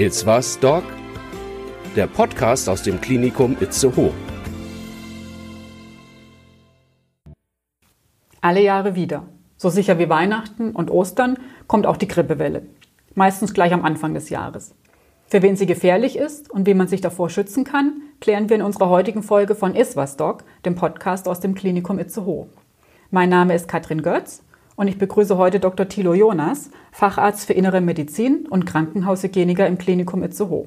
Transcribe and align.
It's 0.00 0.24
was, 0.24 0.56
Doc? 0.60 0.84
Der 1.96 2.06
Podcast 2.06 2.68
aus 2.68 2.84
dem 2.84 3.00
Klinikum 3.00 3.56
Itzehoe. 3.58 4.12
Alle 8.40 8.62
Jahre 8.62 8.94
wieder. 8.94 9.24
So 9.56 9.70
sicher 9.70 9.98
wie 9.98 10.08
Weihnachten 10.08 10.70
und 10.70 10.92
Ostern 10.92 11.36
kommt 11.66 11.84
auch 11.84 11.96
die 11.96 12.06
Grippewelle. 12.06 12.68
Meistens 13.16 13.52
gleich 13.52 13.72
am 13.72 13.84
Anfang 13.84 14.14
des 14.14 14.30
Jahres. 14.30 14.76
Für 15.26 15.42
wen 15.42 15.56
sie 15.56 15.66
gefährlich 15.66 16.16
ist 16.16 16.48
und 16.48 16.68
wie 16.68 16.74
man 16.74 16.86
sich 16.86 17.00
davor 17.00 17.28
schützen 17.28 17.64
kann, 17.64 18.00
klären 18.20 18.48
wir 18.48 18.54
in 18.54 18.62
unserer 18.62 18.90
heutigen 18.90 19.24
Folge 19.24 19.56
von 19.56 19.74
Iswas 19.74 20.16
Doc, 20.16 20.44
dem 20.64 20.76
Podcast 20.76 21.26
aus 21.26 21.40
dem 21.40 21.56
Klinikum 21.56 21.98
Itzehoe. 21.98 22.46
Mein 23.10 23.30
Name 23.30 23.52
ist 23.52 23.66
Katrin 23.66 24.02
Götz 24.02 24.44
und 24.78 24.86
ich 24.86 24.96
begrüße 24.96 25.36
heute 25.36 25.58
Dr. 25.58 25.88
Thilo 25.88 26.14
Jonas, 26.14 26.70
Facharzt 26.92 27.48
für 27.48 27.52
Innere 27.52 27.80
Medizin 27.80 28.46
und 28.48 28.64
Krankenhaushygieniker 28.64 29.66
im 29.66 29.76
Klinikum 29.76 30.22
Itzehoe. 30.22 30.66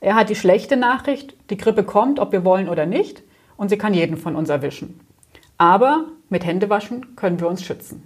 Er 0.00 0.16
hat 0.16 0.30
die 0.30 0.34
schlechte 0.34 0.76
Nachricht, 0.76 1.36
die 1.48 1.56
Grippe 1.56 1.84
kommt, 1.84 2.18
ob 2.18 2.32
wir 2.32 2.44
wollen 2.44 2.68
oder 2.68 2.86
nicht, 2.86 3.22
und 3.56 3.68
sie 3.68 3.78
kann 3.78 3.94
jeden 3.94 4.16
von 4.16 4.34
uns 4.34 4.48
erwischen. 4.48 4.98
Aber 5.58 6.06
mit 6.28 6.44
Händewaschen 6.44 7.14
können 7.14 7.38
wir 7.38 7.46
uns 7.46 7.62
schützen. 7.62 8.02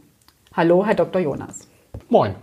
Hallo, 0.54 0.84
Herr 0.84 0.94
Dr. 0.94 1.22
Jonas. 1.22 1.66
Moin. 2.10 2.34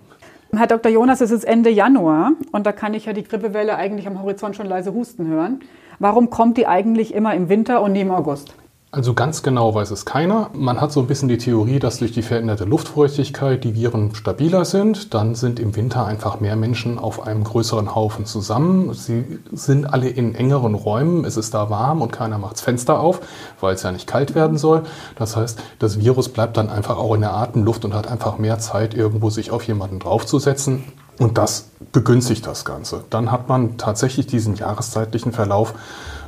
Herr 0.52 0.66
Dr. 0.66 0.92
Jonas, 0.92 1.22
es 1.22 1.30
ist 1.30 1.44
Ende 1.44 1.70
Januar 1.70 2.32
und 2.52 2.66
da 2.66 2.72
kann 2.72 2.95
ich 2.95 3.06
ja 3.06 3.14
die 3.14 3.23
Grippewelle 3.23 3.76
eigentlich 3.76 4.08
am 4.08 4.23
Horizont 4.23 4.56
schon 4.56 4.66
leise 4.66 4.92
husten 4.92 5.28
hören. 5.28 5.59
Warum 6.00 6.32
kommt 6.32 6.58
die 6.58 6.66
eigentlich 6.66 7.14
immer 7.14 7.36
im 7.36 7.48
Winter 7.48 7.84
und 7.84 7.92
nie 7.92 8.02
im 8.02 8.12
August? 8.12 8.56
Also 8.90 9.14
ganz 9.14 9.44
genau 9.44 9.76
weiß 9.76 9.91
es 9.91 10.05
keiner. 10.05 10.50
Man 10.54 10.80
hat 10.80 10.94
so 10.94 11.02
ein 11.02 11.08
bisschen 11.08 11.28
die 11.28 11.38
Theorie, 11.38 11.78
dass 11.78 11.98
durch 11.98 12.14
die 12.14 12.22
veränderte 12.22 12.64
Luftfeuchtigkeit 12.64 13.66
die 13.66 13.76
Viren 13.76 14.16
stabiler 14.16 14.64
sind. 14.64 15.14
Dann 15.14 15.36
sind 15.36 15.59
im 15.59 15.76
Winter 15.76 16.05
einfach 16.05 16.40
mehr 16.40 16.55
Menschen 16.55 16.98
auf 16.98 17.28
einem 17.28 17.44
größeren 17.44 17.94
Haufen 17.95 18.25
zusammen. 18.25 18.94
Sie 18.94 19.39
sind 19.52 19.86
alle 19.86 20.08
in 20.08 20.36
engeren 20.36 20.73
Räumen. 20.73 21.25
Es 21.25 21.36
ist 21.36 21.53
da 21.53 21.70
warm 21.70 22.02
und 22.02 22.14
keiner 22.14 22.38
macht 22.38 22.53
das 22.53 22.62
Fenster 22.62 23.02
auf, 23.02 23.20
weil 23.59 23.75
es 23.75 23.84
ja 23.84 23.92
nicht 23.92 24.08
kalt 24.08 24.36
werden 24.36 24.58
soll. 24.58 24.84
Das 25.17 25.36
heißt, 25.36 25.59
das 25.80 26.00
Virus 26.00 26.30
bleibt 26.30 26.56
dann 26.56 26.69
einfach 26.69 26.97
auch 26.97 27.14
in 27.14 27.22
der 27.22 27.34
Atemluft 27.34 27.84
und 27.84 27.94
hat 27.94 28.08
einfach 28.08 28.38
mehr 28.38 28.58
Zeit, 28.58 28.94
irgendwo 28.94 29.30
sich 29.30 29.52
auf 29.52 29.64
jemanden 29.64 30.00
draufzusetzen. 30.00 30.86
Und 31.19 31.38
das 31.38 31.72
begünstigt 31.92 32.47
das 32.47 32.64
Ganze. 32.64 33.03
Dann 33.09 33.31
hat 33.31 33.50
man 33.50 33.78
tatsächlich 33.78 34.28
diesen 34.28 34.56
jahreszeitlichen 34.56 35.34
Verlauf, 35.34 35.73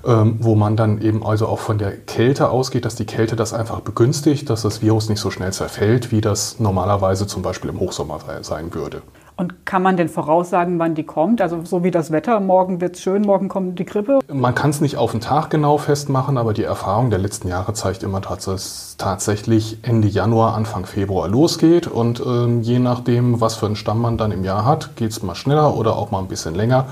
ähm, 0.05 0.37
wo 0.39 0.55
man 0.55 0.75
dann 0.75 1.01
eben 1.01 1.25
also 1.25 1.47
auch 1.47 1.59
von 1.59 1.77
der 1.77 1.91
Kälte 1.97 2.49
ausgeht, 2.49 2.85
dass 2.85 2.95
die 2.95 3.05
Kälte 3.05 3.35
das 3.35 3.53
einfach 3.53 3.81
begünstigt, 3.81 4.49
dass 4.49 4.61
das 4.61 4.81
Virus 4.81 5.09
nicht 5.09 5.19
so 5.19 5.31
schnell 5.31 5.53
zerfällt, 5.53 6.11
wie 6.11 6.21
das 6.21 6.59
normalerweise 6.59 7.27
zum 7.27 7.41
Beispiel 7.41 7.69
im 7.69 7.79
Hochsommer 7.79 8.19
sein 8.41 8.73
würde. 8.73 9.01
Und 9.39 9.65
kann 9.65 9.81
man 9.81 9.95
denn 9.95 10.09
voraussagen, 10.09 10.79
wann 10.79 10.95
die 10.95 11.05
kommt? 11.05 11.41
Also 11.41 11.61
so 11.63 11.81
wie 11.81 11.91
das 11.91 12.11
Wetter, 12.11 12.41
morgen 12.41 12.81
wird 12.81 12.97
es 12.97 13.01
schön, 13.01 13.21
morgen 13.21 13.47
kommt 13.47 13.79
die 13.79 13.85
Grippe? 13.85 14.19
Man 14.27 14.53
kann 14.53 14.69
es 14.69 14.81
nicht 14.81 14.97
auf 14.97 15.11
den 15.11 15.21
Tag 15.21 15.49
genau 15.49 15.77
festmachen, 15.77 16.37
aber 16.37 16.51
die 16.51 16.65
Erfahrung 16.65 17.09
der 17.09 17.19
letzten 17.19 17.47
Jahre 17.47 17.71
zeigt 17.73 18.03
immer, 18.03 18.19
dass 18.19 18.47
es 18.47 18.95
tatsächlich 18.97 19.77
Ende 19.83 20.09
Januar, 20.09 20.55
Anfang 20.55 20.85
Februar 20.85 21.29
losgeht. 21.29 21.87
Und 21.87 22.19
ähm, 22.19 22.63
je 22.63 22.79
nachdem, 22.79 23.39
was 23.39 23.55
für 23.55 23.67
einen 23.67 23.77
Stamm 23.77 24.01
man 24.01 24.17
dann 24.17 24.33
im 24.33 24.43
Jahr 24.43 24.65
hat, 24.65 24.97
geht 24.97 25.11
es 25.11 25.23
mal 25.23 25.35
schneller 25.35 25.77
oder 25.77 25.95
auch 25.95 26.11
mal 26.11 26.19
ein 26.19 26.27
bisschen 26.27 26.53
länger. 26.53 26.87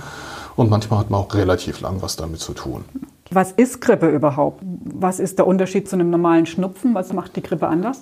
Und 0.58 0.70
manchmal 0.72 1.00
hat 1.00 1.10
man 1.10 1.22
auch 1.22 1.34
relativ 1.36 1.80
lang 1.82 2.02
was 2.02 2.18
damit 2.18 2.42
zu 2.42 2.54
tun. 2.54 2.84
Was 3.30 3.52
ist 3.52 3.80
Grippe 3.80 4.10
überhaupt? 4.10 4.62
Was 4.64 5.20
ist 5.20 5.38
der 5.38 5.48
Unterschied 5.48 5.88
zu 5.88 5.96
einem 5.96 6.10
normalen 6.10 6.46
Schnupfen? 6.46 6.96
Was 6.96 7.14
macht 7.14 7.36
die 7.36 7.44
Grippe 7.44 7.68
anders? 7.68 8.02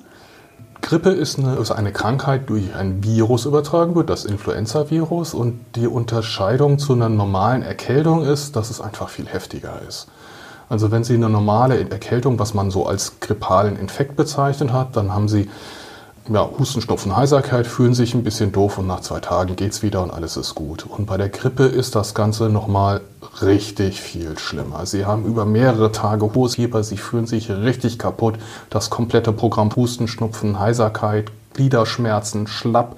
Grippe 0.81 1.09
ist 1.09 1.37
eine, 1.37 1.55
ist 1.55 1.71
eine 1.71 1.91
Krankheit, 1.91 2.43
die 2.43 2.45
durch 2.45 2.75
ein 2.75 3.03
Virus 3.03 3.45
übertragen 3.45 3.95
wird, 3.95 4.09
das 4.09 4.23
Influenza-Virus. 4.23 5.33
Und 5.33 5.59
die 5.75 5.87
Unterscheidung 5.87 6.79
zu 6.79 6.93
einer 6.93 7.09
normalen 7.09 7.61
Erkältung 7.61 8.23
ist, 8.23 8.55
dass 8.55 8.69
es 8.69 8.79
einfach 8.79 9.09
viel 9.09 9.27
heftiger 9.27 9.81
ist. 9.87 10.07
Also 10.69 10.91
wenn 10.91 11.03
Sie 11.03 11.15
eine 11.15 11.29
normale 11.29 11.89
Erkältung, 11.89 12.39
was 12.39 12.53
man 12.53 12.71
so 12.71 12.85
als 12.85 13.19
grippalen 13.19 13.75
Infekt 13.75 14.15
bezeichnet 14.15 14.71
hat, 14.71 14.95
dann 14.95 15.13
haben 15.13 15.27
Sie 15.27 15.49
ja, 16.27 16.49
Husten, 16.57 16.81
Schnupfen, 16.81 17.15
Heiserkeit, 17.15 17.67
fühlen 17.67 17.93
sich 17.93 18.15
ein 18.15 18.23
bisschen 18.23 18.51
doof 18.51 18.79
und 18.79 18.87
nach 18.87 19.01
zwei 19.01 19.19
Tagen 19.19 19.55
geht 19.55 19.71
es 19.71 19.83
wieder 19.83 20.01
und 20.01 20.11
alles 20.11 20.37
ist 20.37 20.55
gut. 20.55 20.85
Und 20.85 21.05
bei 21.05 21.17
der 21.17 21.29
Grippe 21.29 21.65
ist 21.65 21.95
das 21.95 22.15
Ganze 22.15 22.49
nochmal 22.49 23.01
richtig 23.41 24.01
viel 24.01 24.37
schlimmer. 24.39 24.85
Sie 24.85 25.05
haben 25.05 25.25
über 25.25 25.45
mehrere 25.45 25.91
Tage 25.91 26.33
hohes 26.33 26.55
Fieber, 26.55 26.83
sie 26.83 26.97
fühlen 26.97 27.27
sich 27.27 27.51
richtig 27.51 27.99
kaputt. 27.99 28.35
Das 28.69 28.89
komplette 28.89 29.33
Programm 29.33 29.75
Husten, 29.75 30.07
Schnupfen, 30.07 30.59
Heiserkeit, 30.59 31.31
Gliederschmerzen, 31.53 32.47
schlapp. 32.47 32.97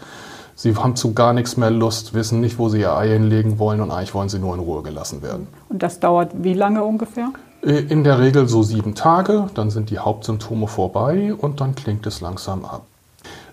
Sie 0.55 0.75
haben 0.75 0.95
zu 0.95 1.13
gar 1.13 1.33
nichts 1.33 1.57
mehr 1.57 1.69
Lust, 1.69 2.13
wissen 2.13 2.39
nicht, 2.39 2.57
wo 2.57 2.69
sie 2.69 2.79
ihr 2.79 2.95
Ei 2.95 3.09
hinlegen 3.09 3.59
wollen 3.59 3.81
und 3.81 3.91
eigentlich 3.91 4.13
wollen 4.13 4.29
sie 4.29 4.39
nur 4.39 4.55
in 4.55 4.61
Ruhe 4.61 4.83
gelassen 4.83 5.21
werden. 5.21 5.47
Und 5.69 5.83
das 5.83 5.99
dauert 5.99 6.31
wie 6.33 6.53
lange 6.53 6.83
ungefähr? 6.83 7.31
Äh, 7.61 7.79
in 7.79 8.03
der 8.03 8.19
Regel 8.19 8.47
so 8.47 8.63
sieben 8.63 8.95
Tage, 8.95 9.49
dann 9.53 9.69
sind 9.69 9.89
die 9.89 9.99
Hauptsymptome 9.99 10.67
vorbei 10.67 11.33
und 11.37 11.59
dann 11.59 11.75
klingt 11.75 12.07
es 12.07 12.21
langsam 12.21 12.63
ab. 12.65 12.83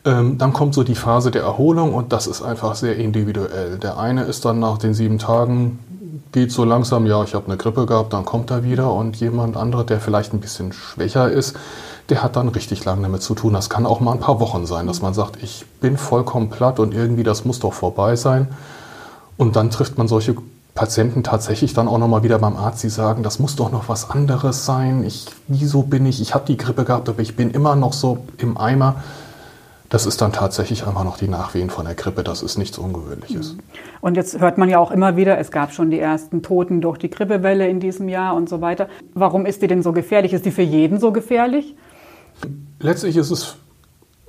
Ähm, 0.05 0.37
dann 0.37 0.53
kommt 0.53 0.75
so 0.75 0.83
die 0.83 0.95
Phase 0.95 1.31
der 1.31 1.43
Erholung 1.43 1.95
und 1.95 2.13
das 2.13 2.27
ist 2.27 2.43
einfach 2.43 2.75
sehr 2.75 2.97
individuell. 2.97 3.79
Der 3.79 3.99
eine 3.99 4.25
ist 4.25 4.45
dann 4.45 4.59
nach 4.59 4.79
den 4.79 4.93
sieben 4.93 5.19
Tagen, 5.19 5.79
geht 6.33 6.53
so 6.53 6.65
langsam, 6.65 7.07
ja, 7.07 7.23
ich 7.23 7.35
habe 7.35 7.47
eine 7.47 7.57
Grippe 7.57 7.87
gehabt, 7.87 8.13
dann 8.13 8.25
kommt 8.25 8.51
er 8.51 8.65
wieder 8.65 8.93
und 8.93 9.17
jemand 9.17 9.57
andere, 9.57 9.85
der 9.85 10.01
vielleicht 10.01 10.35
ein 10.35 10.41
bisschen 10.41 10.73
schwächer 10.73 11.31
ist, 11.31 11.57
der 12.11 12.23
hat 12.23 12.37
dann 12.37 12.49
richtig 12.49 12.85
lange 12.85 13.03
damit 13.03 13.23
zu 13.23 13.35
tun. 13.35 13.55
Das 13.55 13.71
kann 13.71 13.87
auch 13.87 14.01
mal 14.01 14.13
ein 14.13 14.21
paar 14.21 14.41
Wochen 14.41 14.67
sein, 14.67 14.87
dass 14.87 15.01
man 15.01 15.15
sagt, 15.15 15.43
ich 15.43 15.65
bin 15.81 15.97
vollkommen 15.97 16.51
platt 16.51 16.81
und 16.81 16.93
irgendwie 16.93 17.23
das 17.23 17.45
muss 17.45 17.61
doch 17.61 17.73
vorbei 17.73 18.17
sein. 18.17 18.49
Und 19.37 19.57
dann 19.57 19.71
trifft 19.71 19.97
man 19.97 20.07
solche 20.07 20.35
Patienten 20.75 21.23
tatsächlich 21.23 21.73
dann 21.73 21.89
auch 21.89 21.99
nochmal 21.99 22.25
wieder 22.25 22.39
beim 22.39 22.57
Arzt, 22.57 22.83
die 22.83 22.89
sagen, 22.89 23.23
das 23.23 23.39
muss 23.39 23.57
doch 23.57 23.71
noch 23.71 23.89
was 23.89 24.11
anderes 24.11 24.67
sein. 24.67 25.05
Ich, 25.05 25.27
wieso 25.47 25.83
bin 25.83 26.05
ich, 26.05 26.21
ich 26.21 26.35
habe 26.35 26.45
die 26.47 26.57
Grippe 26.57 26.85
gehabt, 26.85 27.09
aber 27.09 27.21
ich 27.21 27.37
bin 27.37 27.53
immer 27.53 27.77
noch 27.77 27.93
so 27.93 28.19
im 28.39 28.59
Eimer. 28.59 28.97
Das 29.95 30.07
ist 30.07 30.21
dann 30.21 30.33
tatsächlich 30.33 30.89
einfach 30.89 31.05
noch 31.05 31.19
die 31.19 31.29
Nachwehen 31.29 31.71
von 31.71 31.85
der 31.85 31.95
Grippe. 31.95 32.25
Das 32.25 32.43
ist 32.43 32.59
nichts 32.59 32.79
Ungewöhnliches. 32.79 33.57
Und 34.01 34.17
jetzt 34.17 34.41
hört 34.41 34.59
man 34.59 34.69
ja 34.69 34.81
auch 34.81 34.91
immer 34.91 35.17
wieder, 35.17 35.39
es 35.39 35.53
gab 35.53 35.73
schon 35.73 35.93
die 35.93 36.01
ersten 36.01 36.43
Toten 36.43 36.81
durch 36.81 36.99
die 36.99 37.09
Grippewelle 37.09 37.69
in 37.69 37.79
diesem 37.79 38.09
Jahr 38.09 38.35
und 38.35 38.49
so 38.49 38.61
weiter. 38.61 38.89
Warum 39.15 39.47
ist 39.47 39.63
die 39.63 39.69
denn 39.69 39.85
so 39.85 39.93
gefährlich? 39.93 40.33
Ist 40.33 40.47
die 40.47 40.51
für 40.51 40.63
jeden 40.63 40.99
so 40.99 41.13
gefährlich? 41.13 41.77
Letztlich 42.81 43.17
ist 43.17 43.31
es 43.31 43.55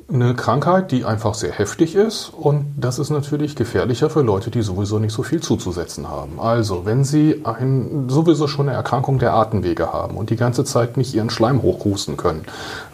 eine 0.08 0.36
Krankheit, 0.36 0.92
die 0.92 1.04
einfach 1.04 1.34
sehr 1.34 1.52
heftig 1.52 1.96
ist 1.96 2.30
und 2.30 2.76
das 2.78 3.00
ist 3.00 3.10
natürlich 3.10 3.56
gefährlicher 3.56 4.10
für 4.10 4.22
Leute, 4.22 4.52
die 4.52 4.62
sowieso 4.62 5.00
nicht 5.00 5.14
so 5.14 5.24
viel 5.24 5.42
zuzusetzen 5.42 6.10
haben. 6.10 6.40
Also, 6.40 6.86
wenn 6.86 7.04
Sie 7.04 7.42
ein, 7.44 8.08
sowieso 8.08 8.48
schon 8.48 8.70
eine 8.70 8.78
Erkrankung 8.78 9.18
der 9.18 9.34
Atemwege 9.34 9.92
haben 9.92 10.16
und 10.16 10.30
die 10.30 10.36
ganze 10.36 10.64
Zeit 10.64 10.96
nicht 10.96 11.16
Ihren 11.16 11.32
Schleim 11.32 11.64
hochhusten 11.64 12.18
können, 12.18 12.46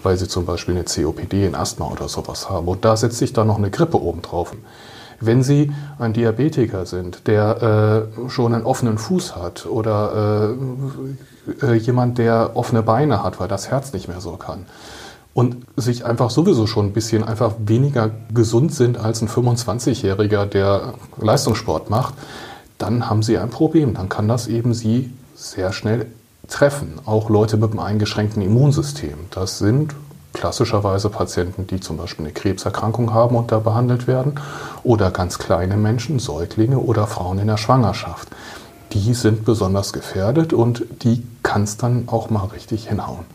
weil 0.03 0.15
Sie 0.15 0.29
zum 0.29 0.45
Beispiel 0.45 0.75
eine 0.75 0.85
COPD, 0.85 1.47
ein 1.47 1.55
Asthma 1.55 1.87
oder 1.87 2.07
sowas 2.07 2.49
haben 2.49 2.67
und 2.69 2.85
da 2.85 2.95
setzt 2.95 3.17
sich 3.17 3.33
dann 3.33 3.47
noch 3.47 3.57
eine 3.57 3.71
Grippe 3.71 4.01
oben 4.01 4.21
drauf. 4.21 4.53
Wenn 5.19 5.43
Sie 5.43 5.71
ein 5.99 6.13
Diabetiker 6.13 6.85
sind, 6.85 7.27
der 7.27 8.07
äh, 8.25 8.29
schon 8.29 8.55
einen 8.55 8.65
offenen 8.65 8.97
Fuß 8.97 9.35
hat 9.35 9.65
oder 9.65 10.55
äh, 11.61 11.65
äh, 11.65 11.73
jemand, 11.75 12.17
der 12.17 12.51
offene 12.55 12.81
Beine 12.81 13.21
hat, 13.21 13.39
weil 13.39 13.47
das 13.47 13.69
Herz 13.69 13.93
nicht 13.93 14.07
mehr 14.07 14.21
so 14.21 14.31
kann, 14.37 14.65
und 15.33 15.57
sich 15.77 16.05
einfach 16.05 16.29
sowieso 16.29 16.67
schon 16.67 16.87
ein 16.87 16.93
bisschen 16.93 17.23
einfach 17.23 17.53
weniger 17.65 18.11
gesund 18.33 18.73
sind 18.73 18.97
als 18.97 19.21
ein 19.21 19.29
25-Jähriger, 19.29 20.45
der 20.45 20.93
Leistungssport 21.17 21.89
macht, 21.89 22.15
dann 22.77 23.09
haben 23.09 23.23
sie 23.23 23.37
ein 23.37 23.49
Problem. 23.49 23.93
Dann 23.93 24.09
kann 24.09 24.27
das 24.27 24.47
eben 24.47 24.73
sie 24.73 25.13
sehr 25.35 25.71
schnell 25.71 26.07
treffen. 26.47 26.99
Auch 27.05 27.29
Leute 27.29 27.57
mit 27.57 27.71
einem 27.71 27.79
eingeschränkten 27.79 28.41
Immunsystem. 28.41 29.17
Das 29.29 29.59
sind 29.59 29.95
klassischerweise 30.33 31.09
Patienten, 31.09 31.67
die 31.67 31.79
zum 31.79 31.97
Beispiel 31.97 32.25
eine 32.25 32.33
Krebserkrankung 32.33 33.13
haben 33.13 33.35
und 33.35 33.51
da 33.51 33.59
behandelt 33.59 34.07
werden. 34.07 34.39
Oder 34.83 35.11
ganz 35.11 35.37
kleine 35.37 35.77
Menschen, 35.77 36.19
Säuglinge 36.19 36.79
oder 36.79 37.07
Frauen 37.07 37.39
in 37.39 37.47
der 37.47 37.57
Schwangerschaft. 37.57 38.27
Die 38.93 39.13
sind 39.13 39.45
besonders 39.45 39.93
gefährdet 39.93 40.51
und 40.51 40.83
die 41.03 41.23
kann 41.43 41.63
es 41.63 41.77
dann 41.77 42.03
auch 42.07 42.29
mal 42.29 42.45
richtig 42.45 42.89
hinhauen. 42.89 43.25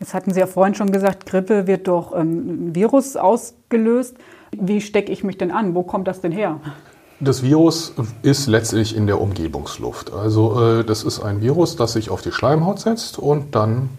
Jetzt 0.00 0.14
hatten 0.14 0.32
Sie 0.32 0.40
ja 0.40 0.46
vorhin 0.46 0.74
schon 0.74 0.92
gesagt, 0.92 1.26
Grippe 1.26 1.66
wird 1.66 1.88
durch 1.88 2.12
ähm, 2.14 2.74
Virus 2.74 3.16
ausgelöst. 3.16 4.16
Wie 4.52 4.80
stecke 4.80 5.12
ich 5.12 5.24
mich 5.24 5.38
denn 5.38 5.50
an? 5.50 5.74
Wo 5.74 5.82
kommt 5.82 6.08
das 6.08 6.20
denn 6.20 6.32
her? 6.32 6.60
Das 7.20 7.42
Virus 7.42 7.94
ist 8.22 8.46
letztlich 8.46 8.94
in 8.94 9.08
der 9.08 9.20
Umgebungsluft. 9.20 10.12
Also 10.12 10.62
äh, 10.62 10.84
das 10.84 11.02
ist 11.02 11.20
ein 11.20 11.40
Virus, 11.40 11.74
das 11.74 11.94
sich 11.94 12.10
auf 12.10 12.22
die 12.22 12.30
Schleimhaut 12.30 12.78
setzt 12.78 13.18
und 13.18 13.56
dann 13.56 13.90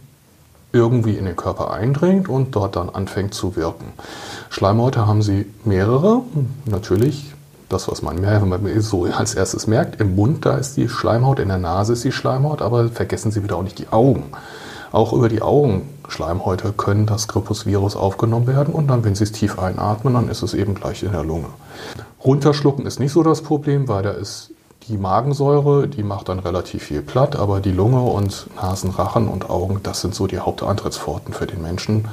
irgendwie 0.72 1.16
in 1.16 1.26
den 1.26 1.36
Körper 1.36 1.72
eindringt 1.72 2.30
und 2.30 2.56
dort 2.56 2.76
dann 2.76 2.90
anfängt 2.90 3.34
zu 3.34 3.56
wirken. 3.56 3.92
Schleimhäute 4.50 5.06
haben 5.06 5.22
sie 5.22 5.48
mehrere, 5.66 6.22
natürlich 6.66 7.34
das, 7.70 7.88
was 7.88 8.02
man 8.02 8.26
so 8.80 9.06
als 9.06 9.36
erstes 9.36 9.68
merkt. 9.68 10.00
Im 10.00 10.16
Mund, 10.16 10.46
da 10.46 10.58
ist 10.58 10.78
die 10.78 10.88
Schleimhaut, 10.90 11.40
in 11.40 11.50
der 11.50 11.58
Nase 11.58 11.94
ist 11.94 12.04
die 12.04 12.12
Schleimhaut, 12.12 12.62
aber 12.62 12.90
vergessen 12.90 13.32
Sie 13.32 13.44
wieder 13.44 13.58
auch 13.58 13.64
nicht 13.64 13.80
die 13.80 13.90
Augen. 13.90 14.32
Auch 14.92 15.14
über 15.14 15.30
die 15.30 15.42
Augenschleimhäute 15.42 16.74
können 16.74 17.06
das 17.06 17.28
Grippusvirus 17.28 17.96
aufgenommen 17.96 18.48
werden 18.48 18.74
und 18.74 18.88
dann, 18.88 19.04
wenn 19.04 19.16
Sie 19.16 19.24
es 19.24 19.32
tief 19.32 19.60
einatmen, 19.60 20.14
dann 20.16 20.30
ist 20.30 20.42
es 20.42 20.54
eben 20.54 20.76
gleich 20.76 21.04
in 21.04 21.12
der 21.12 21.24
Lunge. 21.24 21.48
Runterschlucken 22.24 22.86
ist 22.86 23.00
nicht 23.00 23.12
so 23.12 23.24
das 23.24 23.42
Problem, 23.42 23.88
weil 23.88 24.04
da 24.04 24.12
ist 24.12 24.52
Die 24.90 24.98
Magensäure, 24.98 25.88
die 25.88 26.02
macht 26.02 26.30
dann 26.30 26.40
relativ 26.40 26.86
viel 26.86 27.04
platt, 27.04 27.36
aber 27.36 27.60
die 27.60 27.72
Lunge 27.72 28.02
und 28.02 28.48
Nasen, 28.56 28.90
Rachen 28.90 29.28
und 29.28 29.48
Augen, 29.48 29.82
das 29.84 30.02
sind 30.02 30.16
so 30.16 30.26
die 30.26 30.40
Haupteintrittsforten 30.40 31.32
für 31.32 31.46
den 31.46 31.62
Menschen. 31.62 32.08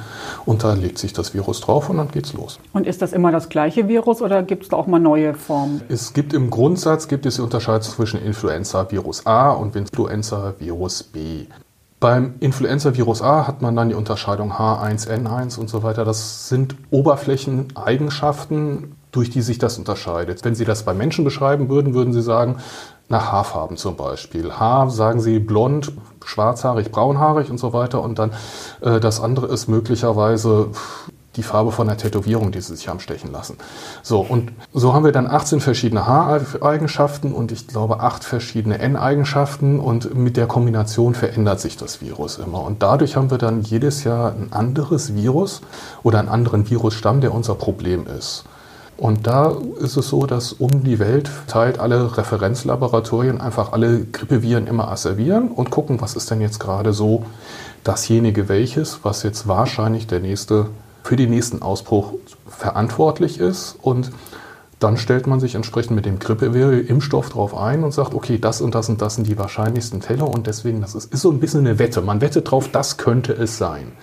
Und 0.45 0.63
da 0.63 0.73
legt 0.73 0.99
sich 0.99 1.11
das 1.11 1.33
Virus 1.33 1.61
drauf 1.61 1.89
und 1.89 1.97
dann 1.97 2.09
geht's 2.11 2.33
los. 2.33 2.59
Und 2.73 2.85
ist 2.85 3.01
das 3.01 3.13
immer 3.13 3.31
das 3.31 3.49
gleiche 3.49 3.87
Virus 3.87 4.21
oder 4.21 4.43
gibt 4.43 4.61
es 4.63 4.69
da 4.69 4.77
auch 4.77 4.85
mal 4.85 4.99
neue 4.99 5.33
Formen? 5.33 5.81
Es 5.89 6.13
gibt 6.13 6.33
im 6.33 6.51
Grundsatz 6.51 7.07
gibt 7.07 7.25
es 7.25 7.37
die 7.37 7.41
Unterscheidung 7.41 7.81
zwischen 7.81 8.21
Influenza-Virus 8.23 9.25
A 9.25 9.49
und 9.49 9.75
Influenza-Virus 9.75 11.01
B. 11.01 11.45
Beim 11.99 12.35
Influenza-Virus 12.39 13.23
A 13.23 13.47
hat 13.47 13.63
man 13.63 13.75
dann 13.75 13.89
die 13.89 13.95
Unterscheidung 13.95 14.53
H1N1 14.53 15.59
und 15.59 15.67
so 15.67 15.81
weiter. 15.81 16.05
Das 16.05 16.47
sind 16.47 16.75
Oberflächeneigenschaften, 16.91 18.95
durch 19.11 19.31
die 19.31 19.41
sich 19.41 19.57
das 19.57 19.79
unterscheidet. 19.79 20.45
Wenn 20.45 20.53
Sie 20.53 20.65
das 20.65 20.83
bei 20.83 20.93
Menschen 20.93 21.25
beschreiben 21.25 21.69
würden, 21.69 21.95
würden 21.95 22.13
Sie 22.13 22.21
sagen, 22.21 22.57
nach 23.09 23.31
Haarfarben 23.31 23.77
zum 23.77 23.95
Beispiel. 23.95 24.51
Haar 24.51 24.91
sagen 24.91 25.21
Sie 25.21 25.39
blond, 25.39 25.91
schwarzhaarig, 26.23 26.91
braunhaarig 26.91 27.49
und 27.49 27.57
so 27.57 27.73
weiter. 27.73 28.03
Und 28.03 28.19
dann 28.19 28.33
äh, 28.81 28.99
das 28.99 29.19
andere 29.19 29.47
ist 29.47 29.67
möglicherweise 29.67 30.69
die 31.37 31.43
Farbe 31.43 31.71
von 31.71 31.87
der 31.87 31.97
Tätowierung, 31.97 32.51
die 32.51 32.59
sie 32.61 32.75
sich 32.75 32.87
haben 32.87 32.99
stechen 32.99 33.31
lassen. 33.31 33.57
So, 34.01 34.19
und 34.19 34.51
so 34.73 34.93
haben 34.93 35.05
wir 35.05 35.11
dann 35.11 35.27
18 35.27 35.61
verschiedene 35.61 36.07
Haareigenschaften 36.07 37.31
und 37.31 37.51
ich 37.51 37.67
glaube 37.67 37.99
acht 38.01 38.23
verschiedene 38.23 38.79
N-Eigenschaften 38.79 39.79
und 39.79 40.15
mit 40.15 40.35
der 40.35 40.47
Kombination 40.47 41.13
verändert 41.13 41.59
sich 41.59 41.77
das 41.77 42.01
Virus 42.01 42.37
immer. 42.37 42.63
Und 42.63 42.83
dadurch 42.83 43.15
haben 43.15 43.31
wir 43.31 43.37
dann 43.37 43.61
jedes 43.61 44.03
Jahr 44.03 44.31
ein 44.31 44.51
anderes 44.51 45.15
Virus 45.15 45.61
oder 46.03 46.19
einen 46.19 46.29
anderen 46.29 46.69
Virusstamm, 46.69 47.21
der 47.21 47.33
unser 47.33 47.55
Problem 47.55 48.07
ist. 48.07 48.45
Und 48.97 49.27
da 49.27 49.55
ist 49.79 49.95
es 49.95 50.09
so, 50.09 50.25
dass 50.25 50.53
um 50.53 50.83
die 50.83 50.97
Welt 50.97 51.27
verteilt 51.27 51.77
alle 51.77 52.17
Referenzlaboratorien 52.17 53.39
einfach 53.39 53.71
alle 53.71 54.05
Grippeviren 54.05 54.65
immer 54.65 54.89
asservieren 54.89 55.49
und 55.49 55.69
gucken, 55.69 56.01
was 56.01 56.15
ist 56.15 56.31
denn 56.31 56.41
jetzt 56.41 56.59
gerade 56.59 56.93
so 56.93 57.23
dasjenige 57.83 58.49
welches, 58.49 58.99
was 59.03 59.21
jetzt 59.21 59.47
wahrscheinlich 59.47 60.07
der 60.07 60.19
nächste, 60.19 60.67
für 61.07 61.15
den 61.15 61.29
nächsten 61.29 61.61
Ausbruch 61.61 62.15
verantwortlich 62.49 63.39
ist. 63.39 63.77
Und 63.81 64.11
dann 64.79 64.97
stellt 64.97 65.25
man 65.25 65.39
sich 65.39 65.55
entsprechend 65.55 65.95
mit 65.95 66.05
dem 66.05 66.19
Grippeviren-Impfstoff 66.19 67.29
drauf 67.29 67.55
ein 67.55 67.85
und 67.85 67.93
sagt, 67.93 68.13
okay, 68.13 68.37
das 68.37 68.59
und 68.59 68.75
das 68.75 68.89
und 68.89 69.01
das 69.01 69.15
sind 69.15 69.25
die 69.25 69.37
wahrscheinlichsten 69.37 70.01
Fälle 70.01 70.25
und 70.25 70.47
deswegen, 70.47 70.81
das 70.81 70.95
ist, 70.95 71.13
ist 71.13 71.21
so 71.21 71.31
ein 71.31 71.39
bisschen 71.39 71.61
eine 71.61 71.79
Wette. 71.79 72.01
Man 72.01 72.19
wettet 72.19 72.51
drauf, 72.51 72.67
das 72.69 72.97
könnte 72.97 73.31
es 73.31 73.57
sein. 73.57 73.93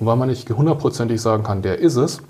Und 0.00 0.06
weil 0.06 0.16
man 0.16 0.30
nicht 0.30 0.48
hundertprozentig 0.48 1.20
sagen 1.20 1.42
kann, 1.42 1.60
der 1.60 1.78
ist 1.78 1.96
es, 1.96 2.22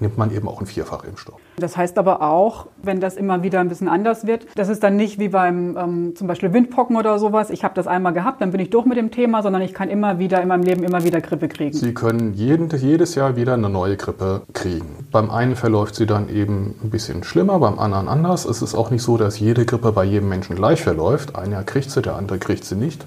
nimmt 0.00 0.18
man 0.18 0.34
eben 0.34 0.48
auch 0.48 0.58
einen 0.58 0.66
Vierfachimpfstoff. 0.66 1.40
Das 1.56 1.76
heißt 1.76 1.98
aber 1.98 2.22
auch, 2.22 2.66
wenn 2.82 3.00
das 3.00 3.16
immer 3.16 3.42
wieder 3.42 3.60
ein 3.60 3.68
bisschen 3.68 3.88
anders 3.88 4.26
wird, 4.26 4.46
das 4.54 4.68
ist 4.68 4.82
dann 4.82 4.96
nicht 4.96 5.18
wie 5.18 5.28
beim 5.28 5.76
ähm, 5.76 6.16
zum 6.16 6.26
Beispiel 6.26 6.52
Windpocken 6.52 6.96
oder 6.96 7.18
sowas, 7.18 7.50
ich 7.50 7.64
habe 7.64 7.74
das 7.74 7.86
einmal 7.86 8.12
gehabt, 8.12 8.40
dann 8.40 8.50
bin 8.50 8.60
ich 8.60 8.70
durch 8.70 8.86
mit 8.86 8.96
dem 8.96 9.10
Thema, 9.10 9.42
sondern 9.42 9.62
ich 9.62 9.74
kann 9.74 9.88
immer 9.88 10.18
wieder 10.18 10.40
in 10.40 10.48
meinem 10.48 10.62
Leben 10.62 10.82
immer 10.84 11.04
wieder 11.04 11.20
Grippe 11.20 11.48
kriegen. 11.48 11.72
Sie 11.72 11.94
können 11.94 12.34
jeden, 12.34 12.68
jedes 12.70 13.14
Jahr 13.14 13.36
wieder 13.36 13.54
eine 13.54 13.68
neue 13.68 13.96
Grippe 13.96 14.42
kriegen. 14.52 15.06
Beim 15.10 15.30
einen 15.30 15.56
verläuft 15.56 15.94
sie 15.94 16.06
dann 16.06 16.28
eben 16.28 16.74
ein 16.82 16.90
bisschen 16.90 17.24
schlimmer, 17.24 17.58
beim 17.58 17.78
anderen 17.78 18.08
anders. 18.08 18.44
Es 18.44 18.62
ist 18.62 18.74
auch 18.74 18.90
nicht 18.90 19.02
so, 19.02 19.16
dass 19.16 19.38
jede 19.38 19.64
Grippe 19.64 19.92
bei 19.92 20.04
jedem 20.04 20.28
Menschen 20.28 20.56
gleich 20.56 20.82
verläuft. 20.82 21.36
Einer 21.36 21.62
kriegt 21.64 21.90
sie, 21.90 22.02
der 22.02 22.16
andere 22.16 22.38
kriegt 22.38 22.64
sie 22.64 22.76
nicht. 22.76 23.04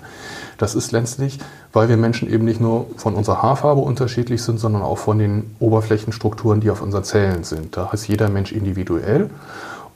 Das 0.62 0.76
ist 0.76 0.92
letztlich, 0.92 1.40
weil 1.74 1.90
wir 1.90 1.98
Menschen 1.98 2.32
eben 2.32 2.46
nicht 2.46 2.62
nur 2.62 2.86
von 2.96 3.16
unserer 3.16 3.42
Haarfarbe 3.42 3.82
unterschiedlich 3.82 4.44
sind, 4.44 4.60
sondern 4.60 4.84
auch 4.84 5.00
von 5.00 5.18
den 5.18 5.56
Oberflächenstrukturen, 5.60 6.62
die 6.62 6.70
auf 6.70 6.84
unseren 6.84 7.04
Zellen 7.04 7.44
sind. 7.44 7.76
Da 7.76 7.90
ist 7.92 8.08
jeder 8.08 8.30
Mensch 8.30 8.52
individuell 8.52 9.32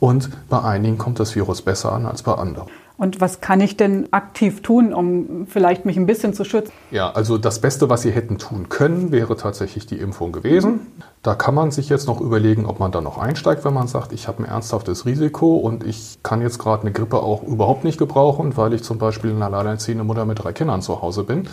und 0.00 0.28
bei 0.48 0.60
einigen 0.60 0.98
kommt 0.98 1.20
das 1.20 1.36
Virus 1.36 1.62
besser 1.62 1.92
an 1.92 2.04
als 2.04 2.24
bei 2.24 2.34
anderen. 2.34 2.66
Und 2.98 3.20
was 3.20 3.42
kann 3.42 3.60
ich 3.60 3.76
denn 3.76 4.10
aktiv 4.12 4.62
tun, 4.62 4.94
um 4.94 5.46
vielleicht 5.46 5.84
mich 5.84 5.98
ein 5.98 6.06
bisschen 6.06 6.32
zu 6.32 6.44
schützen? 6.44 6.72
Ja, 6.90 7.10
also 7.10 7.36
das 7.36 7.60
Beste, 7.60 7.90
was 7.90 8.02
Sie 8.02 8.10
hätten 8.10 8.38
tun 8.38 8.68
können, 8.70 9.12
wäre 9.12 9.36
tatsächlich 9.36 9.86
die 9.86 9.96
Impfung 9.96 10.32
gewesen. 10.32 10.80
Da 11.22 11.34
kann 11.34 11.54
man 11.54 11.70
sich 11.70 11.90
jetzt 11.90 12.06
noch 12.06 12.20
überlegen, 12.20 12.64
ob 12.64 12.80
man 12.80 12.92
da 12.92 13.02
noch 13.02 13.18
einsteigt, 13.18 13.64
wenn 13.64 13.74
man 13.74 13.86
sagt, 13.86 14.12
ich 14.12 14.28
habe 14.28 14.42
ein 14.42 14.46
ernsthaftes 14.46 15.04
Risiko 15.04 15.56
und 15.56 15.84
ich 15.84 16.18
kann 16.22 16.40
jetzt 16.40 16.58
gerade 16.58 16.82
eine 16.82 16.92
Grippe 16.92 17.22
auch 17.22 17.42
überhaupt 17.42 17.84
nicht 17.84 17.98
gebrauchen, 17.98 18.56
weil 18.56 18.72
ich 18.72 18.82
zum 18.82 18.98
Beispiel 18.98 19.30
eine 19.30 19.44
alleinerziehende 19.44 20.04
Mutter 20.04 20.24
mit 20.24 20.42
drei 20.42 20.52
Kindern 20.52 20.80
zu 20.80 21.02
Hause 21.02 21.24
bin. 21.24 21.48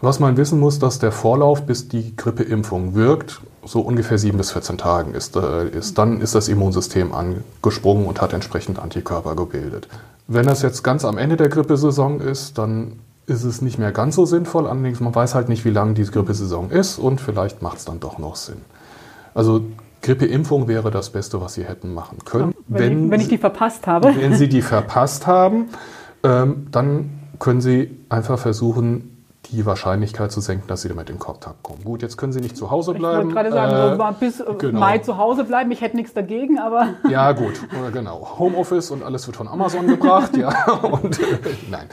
Was 0.00 0.20
man 0.20 0.36
wissen 0.36 0.60
muss, 0.60 0.78
dass 0.78 0.98
der 0.98 1.12
Vorlauf, 1.12 1.64
bis 1.64 1.88
die 1.88 2.14
Grippeimpfung 2.14 2.94
wirkt, 2.94 3.40
so 3.66 3.80
ungefähr 3.80 4.18
sieben 4.18 4.38
bis 4.38 4.52
14 4.52 4.78
Tagen 4.78 5.14
ist, 5.14 5.36
äh, 5.36 5.68
ist. 5.68 5.98
Dann 5.98 6.20
ist 6.20 6.34
das 6.34 6.48
Immunsystem 6.48 7.12
angesprungen 7.12 8.06
und 8.06 8.20
hat 8.20 8.32
entsprechend 8.32 8.78
Antikörper 8.78 9.34
gebildet. 9.36 9.88
Wenn 10.26 10.46
das 10.46 10.62
jetzt 10.62 10.82
ganz 10.82 11.04
am 11.04 11.18
Ende 11.18 11.36
der 11.36 11.48
Grippesaison 11.48 12.20
ist, 12.20 12.58
dann 12.58 12.98
ist 13.26 13.44
es 13.44 13.62
nicht 13.62 13.78
mehr 13.78 13.92
ganz 13.92 14.16
so 14.16 14.26
sinnvoll. 14.26 14.66
Allerdings, 14.66 15.00
man 15.00 15.14
weiß 15.14 15.34
halt 15.34 15.48
nicht, 15.48 15.64
wie 15.64 15.70
lange 15.70 15.94
die 15.94 16.04
Grippesaison 16.04 16.70
ist 16.70 16.98
und 16.98 17.20
vielleicht 17.20 17.62
macht 17.62 17.78
es 17.78 17.84
dann 17.84 18.00
doch 18.00 18.18
noch 18.18 18.36
Sinn. 18.36 18.60
Also 19.34 19.62
Grippeimpfung 20.02 20.68
wäre 20.68 20.90
das 20.90 21.10
Beste, 21.10 21.40
was 21.40 21.54
Sie 21.54 21.64
hätten 21.64 21.94
machen 21.94 22.18
können. 22.24 22.52
Ja, 22.52 22.58
wenn, 22.68 22.80
wenn, 22.80 22.92
ich, 22.92 23.10
wenn, 23.10 23.20
ich, 23.20 23.28
die 23.28 23.38
verpasst 23.38 23.86
habe. 23.86 24.14
Wenn 24.16 24.34
Sie 24.34 24.48
die 24.48 24.62
verpasst 24.62 25.26
haben, 25.26 25.70
ähm, 26.22 26.66
dann 26.70 27.10
können 27.38 27.60
Sie 27.60 27.90
einfach 28.08 28.38
versuchen, 28.38 29.13
die 29.50 29.66
Wahrscheinlichkeit 29.66 30.32
zu 30.32 30.40
senken, 30.40 30.66
dass 30.68 30.82
sie 30.82 30.88
damit 30.88 31.10
in 31.10 31.18
Kontakt 31.18 31.62
kommen. 31.62 31.84
Gut, 31.84 32.02
jetzt 32.02 32.16
können 32.16 32.32
sie 32.32 32.40
nicht 32.40 32.56
zu 32.56 32.70
Hause 32.70 32.94
bleiben. 32.94 33.28
Ich 33.28 33.34
wollte 33.34 33.50
gerade 33.50 33.98
sagen, 33.98 34.00
äh, 34.00 34.14
bis 34.18 34.40
äh, 34.40 34.44
genau. 34.58 34.80
Mai 34.80 34.98
zu 34.98 35.16
Hause 35.16 35.44
bleiben. 35.44 35.70
Ich 35.70 35.80
hätte 35.80 35.96
nichts 35.96 36.12
dagegen, 36.12 36.58
aber. 36.58 36.94
Ja, 37.08 37.32
gut, 37.32 37.60
äh, 37.70 37.90
genau. 37.92 38.38
Homeoffice 38.38 38.90
und 38.90 39.02
alles 39.02 39.26
wird 39.26 39.36
von 39.36 39.48
Amazon 39.48 39.86
gebracht, 39.86 40.36
ja. 40.36 40.52
Und 40.82 41.20
äh, 41.20 41.24
nein. 41.70 41.86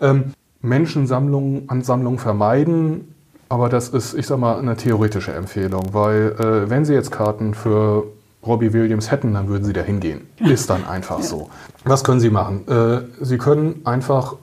Ähm, 0.00 0.32
Menschensammlungen, 0.62 1.68
Ansammlungen 1.68 2.18
vermeiden, 2.18 3.14
aber 3.48 3.68
das 3.68 3.90
ist, 3.90 4.14
ich 4.14 4.26
sag 4.26 4.38
mal, 4.38 4.58
eine 4.58 4.76
theoretische 4.76 5.32
Empfehlung, 5.32 5.92
weil 5.92 6.34
äh, 6.38 6.70
wenn 6.70 6.84
Sie 6.84 6.94
jetzt 6.94 7.12
Karten 7.12 7.54
für 7.54 8.04
Robbie 8.44 8.72
Williams 8.72 9.10
hätten, 9.10 9.34
dann 9.34 9.48
würden 9.48 9.64
Sie 9.64 9.72
da 9.72 9.82
hingehen. 9.82 10.26
Ist 10.38 10.70
dann 10.70 10.86
einfach 10.86 11.20
so. 11.20 11.50
Was 11.84 12.04
können 12.04 12.20
Sie 12.20 12.30
machen? 12.30 12.66
Äh, 12.68 13.02
Sie 13.24 13.38
können 13.38 13.82
einfach 13.84 14.36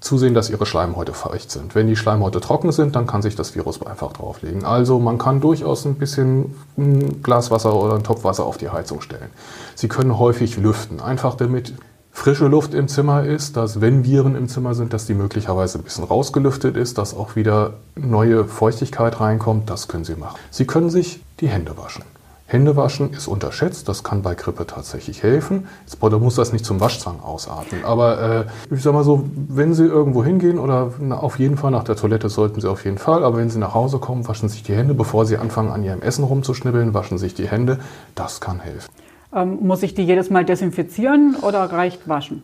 zusehen, 0.00 0.34
dass 0.34 0.50
ihre 0.50 0.66
Schleimhäute 0.66 1.14
feucht 1.14 1.50
sind. 1.50 1.74
Wenn 1.74 1.86
die 1.86 1.96
Schleimhäute 1.96 2.40
trocken 2.40 2.72
sind, 2.72 2.96
dann 2.96 3.06
kann 3.06 3.22
sich 3.22 3.36
das 3.36 3.54
Virus 3.54 3.84
einfach 3.84 4.12
drauflegen. 4.12 4.64
Also 4.64 4.98
man 4.98 5.18
kann 5.18 5.40
durchaus 5.40 5.84
ein 5.84 5.94
bisschen 5.94 6.54
ein 6.76 7.22
Glas 7.22 7.50
Wasser 7.50 7.74
oder 7.74 7.94
ein 7.94 8.04
Topf 8.04 8.24
Wasser 8.24 8.44
auf 8.44 8.58
die 8.58 8.68
Heizung 8.68 9.00
stellen. 9.00 9.30
Sie 9.74 9.88
können 9.88 10.18
häufig 10.18 10.56
lüften, 10.56 11.00
einfach 11.00 11.34
damit 11.34 11.74
frische 12.16 12.46
Luft 12.46 12.72
im 12.72 12.88
Zimmer 12.88 13.24
ist, 13.24 13.56
dass 13.56 13.80
wenn 13.80 14.04
Viren 14.04 14.36
im 14.36 14.48
Zimmer 14.48 14.74
sind, 14.74 14.94
dass 14.94 15.06
die 15.06 15.14
möglicherweise 15.14 15.78
ein 15.78 15.84
bisschen 15.84 16.04
rausgelüftet 16.04 16.76
ist, 16.76 16.96
dass 16.96 17.14
auch 17.14 17.36
wieder 17.36 17.74
neue 17.94 18.46
Feuchtigkeit 18.46 19.20
reinkommt, 19.20 19.68
das 19.68 19.86
können 19.86 20.04
Sie 20.04 20.16
machen. 20.16 20.38
Sie 20.50 20.66
können 20.66 20.88
sich 20.88 21.20
die 21.40 21.48
Hände 21.48 21.76
waschen. 21.76 22.04
Händewaschen 22.46 23.12
ist 23.12 23.26
unterschätzt, 23.26 23.88
das 23.88 24.04
kann 24.04 24.22
bei 24.22 24.36
Grippe 24.36 24.66
tatsächlich 24.66 25.24
helfen. 25.24 25.66
Jetzt 25.84 26.00
muss 26.00 26.36
das 26.36 26.52
nicht 26.52 26.64
zum 26.64 26.80
Waschzwang 26.80 27.20
ausarten. 27.20 27.84
Aber 27.84 28.46
äh, 28.70 28.74
ich 28.74 28.82
sage 28.82 28.96
mal 28.96 29.02
so, 29.02 29.24
wenn 29.48 29.74
Sie 29.74 29.84
irgendwo 29.84 30.24
hingehen 30.24 30.60
oder 30.60 30.92
na, 31.00 31.18
auf 31.18 31.40
jeden 31.40 31.56
Fall 31.56 31.72
nach 31.72 31.82
der 31.82 31.96
Toilette 31.96 32.28
sollten 32.28 32.60
Sie 32.60 32.70
auf 32.70 32.84
jeden 32.84 32.98
Fall, 32.98 33.24
aber 33.24 33.38
wenn 33.38 33.50
Sie 33.50 33.58
nach 33.58 33.74
Hause 33.74 33.98
kommen, 33.98 34.28
waschen 34.28 34.48
Sie 34.48 34.54
sich 34.54 34.62
die 34.62 34.76
Hände, 34.76 34.94
bevor 34.94 35.26
Sie 35.26 35.36
anfangen 35.38 35.70
an 35.70 35.82
Ihrem 35.82 36.02
Essen 36.02 36.22
rumzuschnibbeln, 36.22 36.94
waschen 36.94 37.18
Sie 37.18 37.24
sich 37.24 37.34
die 37.34 37.48
Hände. 37.48 37.80
Das 38.14 38.40
kann 38.40 38.60
helfen. 38.60 38.88
Ähm, 39.34 39.58
muss 39.62 39.82
ich 39.82 39.94
die 39.94 40.02
jedes 40.02 40.30
Mal 40.30 40.44
desinfizieren 40.44 41.36
oder 41.42 41.64
reicht 41.64 42.08
waschen? 42.08 42.42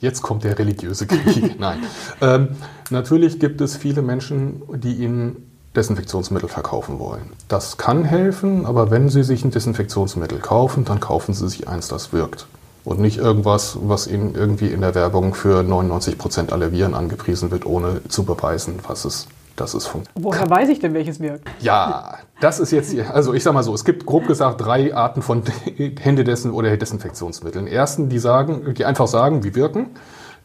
Jetzt 0.00 0.22
kommt 0.22 0.44
der 0.44 0.58
religiöse 0.58 1.06
Krieg. 1.06 1.56
Nein. 1.60 1.78
Ähm, 2.20 2.48
natürlich 2.90 3.38
gibt 3.38 3.60
es 3.60 3.76
viele 3.76 4.02
Menschen, 4.02 4.62
die 4.74 4.94
Ihnen 4.94 5.45
Desinfektionsmittel 5.76 6.48
verkaufen 6.48 6.98
wollen. 6.98 7.30
Das 7.48 7.76
kann 7.76 8.04
helfen, 8.04 8.66
aber 8.66 8.90
wenn 8.90 9.08
Sie 9.08 9.22
sich 9.22 9.44
ein 9.44 9.50
Desinfektionsmittel 9.50 10.38
kaufen, 10.38 10.84
dann 10.84 11.00
kaufen 11.00 11.34
Sie 11.34 11.48
sich 11.48 11.68
eins, 11.68 11.88
das 11.88 12.12
wirkt. 12.12 12.46
Und 12.84 13.00
nicht 13.00 13.18
irgendwas, 13.18 13.78
was 13.82 14.06
Ihnen 14.06 14.34
irgendwie 14.34 14.68
in 14.68 14.80
der 14.80 14.94
Werbung 14.94 15.34
für 15.34 15.62
99 15.62 16.18
Prozent 16.18 16.52
aller 16.52 16.72
Viren 16.72 16.94
angepriesen 16.94 17.50
wird, 17.50 17.66
ohne 17.66 18.00
zu 18.08 18.24
beweisen, 18.24 18.78
was 18.86 19.04
es 19.04 19.26
dass 19.56 19.74
es 19.74 19.86
funktioniert. 19.86 20.24
Woher 20.24 20.48
weiß 20.50 20.68
ich 20.68 20.78
denn, 20.78 20.94
welches 20.94 21.20
wirkt? 21.20 21.48
Ja, 21.60 22.18
das 22.40 22.60
ist 22.60 22.70
jetzt, 22.70 22.94
also 23.10 23.34
ich 23.34 23.42
sag 23.42 23.54
mal 23.54 23.62
so, 23.62 23.74
es 23.74 23.84
gibt 23.84 24.06
grob 24.06 24.26
gesagt 24.26 24.60
drei 24.60 24.94
Arten 24.94 25.22
von 25.22 25.42
Händedessen 26.00 26.50
oder 26.52 26.76
Desinfektionsmitteln. 26.76 27.66
Ersten, 27.66 28.08
die 28.08 28.18
sagen, 28.18 28.74
die 28.74 28.84
einfach 28.84 29.08
sagen, 29.08 29.44
wie 29.44 29.54
wirken. 29.54 29.90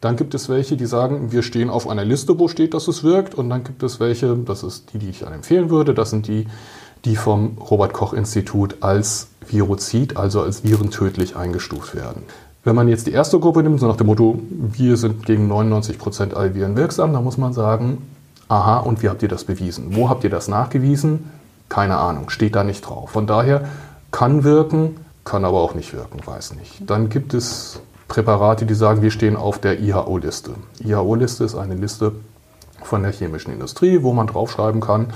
Dann 0.02 0.16
gibt 0.16 0.34
es 0.34 0.48
welche, 0.48 0.76
die 0.76 0.86
sagen, 0.86 1.30
wir 1.30 1.44
stehen 1.44 1.70
auf 1.70 1.88
einer 1.88 2.04
Liste, 2.04 2.36
wo 2.36 2.48
steht, 2.48 2.74
dass 2.74 2.88
es 2.88 3.04
wirkt. 3.04 3.36
Und 3.36 3.48
dann 3.48 3.62
gibt 3.62 3.84
es 3.84 4.00
welche, 4.00 4.36
das 4.36 4.64
ist 4.64 4.92
die, 4.92 4.98
die 4.98 5.10
ich 5.10 5.22
empfehlen 5.22 5.70
würde, 5.70 5.94
das 5.94 6.10
sind 6.10 6.26
die, 6.26 6.48
die 7.04 7.14
vom 7.14 7.56
Robert 7.70 7.92
Koch 7.92 8.12
Institut 8.12 8.76
als 8.80 9.28
Virozid, 9.46 10.16
also 10.16 10.42
als 10.42 10.64
virentödlich 10.64 11.36
eingestuft 11.36 11.94
werden. 11.94 12.24
Wenn 12.64 12.74
man 12.74 12.88
jetzt 12.88 13.06
die 13.06 13.12
erste 13.12 13.38
Gruppe 13.38 13.62
nimmt, 13.62 13.78
so 13.78 13.86
nach 13.86 13.96
dem 13.96 14.08
Motto, 14.08 14.40
wir 14.50 14.96
sind 14.96 15.24
gegen 15.24 15.46
99 15.46 15.98
Prozent 15.98 16.34
aller 16.34 16.52
Viren 16.52 16.76
wirksam, 16.76 17.12
dann 17.12 17.22
muss 17.22 17.38
man 17.38 17.52
sagen, 17.52 17.98
aha, 18.48 18.78
und 18.78 19.04
wie 19.04 19.08
habt 19.08 19.22
ihr 19.22 19.28
das 19.28 19.44
bewiesen? 19.44 19.94
Wo 19.94 20.08
habt 20.08 20.24
ihr 20.24 20.30
das 20.30 20.48
nachgewiesen? 20.48 21.30
Keine 21.68 21.98
Ahnung, 21.98 22.28
steht 22.28 22.56
da 22.56 22.64
nicht 22.64 22.82
drauf. 22.82 23.10
Von 23.10 23.28
daher 23.28 23.68
kann 24.10 24.42
wirken, 24.42 24.96
kann 25.24 25.44
aber 25.44 25.60
auch 25.60 25.76
nicht 25.76 25.94
wirken, 25.94 26.18
weiß 26.24 26.56
nicht. 26.56 26.90
Dann 26.90 27.08
gibt 27.08 27.34
es 27.34 27.80
Präparate, 28.12 28.66
die 28.66 28.74
sagen, 28.74 29.00
wir 29.00 29.10
stehen 29.10 29.36
auf 29.36 29.58
der 29.58 29.80
IHO-Liste. 29.80 30.50
IHO-Liste 30.84 31.44
ist 31.44 31.54
eine 31.54 31.76
Liste 31.76 32.12
von 32.82 33.02
der 33.02 33.10
chemischen 33.10 33.54
Industrie, 33.54 34.02
wo 34.02 34.12
man 34.12 34.26
draufschreiben 34.26 34.82
kann, 34.82 35.06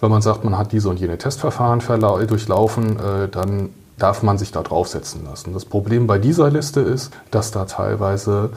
wenn 0.00 0.10
man 0.10 0.20
sagt, 0.20 0.42
man 0.42 0.58
hat 0.58 0.72
diese 0.72 0.88
und 0.88 0.98
jene 0.98 1.16
Testverfahren 1.16 1.78
durchlaufen, 2.26 2.98
äh, 2.98 3.28
dann 3.28 3.70
darf 3.98 4.24
man 4.24 4.36
sich 4.36 4.50
da 4.50 4.62
draufsetzen 4.62 5.24
lassen. 5.24 5.52
Das 5.52 5.64
Problem 5.64 6.08
bei 6.08 6.18
dieser 6.18 6.50
Liste 6.50 6.80
ist, 6.80 7.12
dass 7.30 7.52
da 7.52 7.66
teilweise 7.66 8.50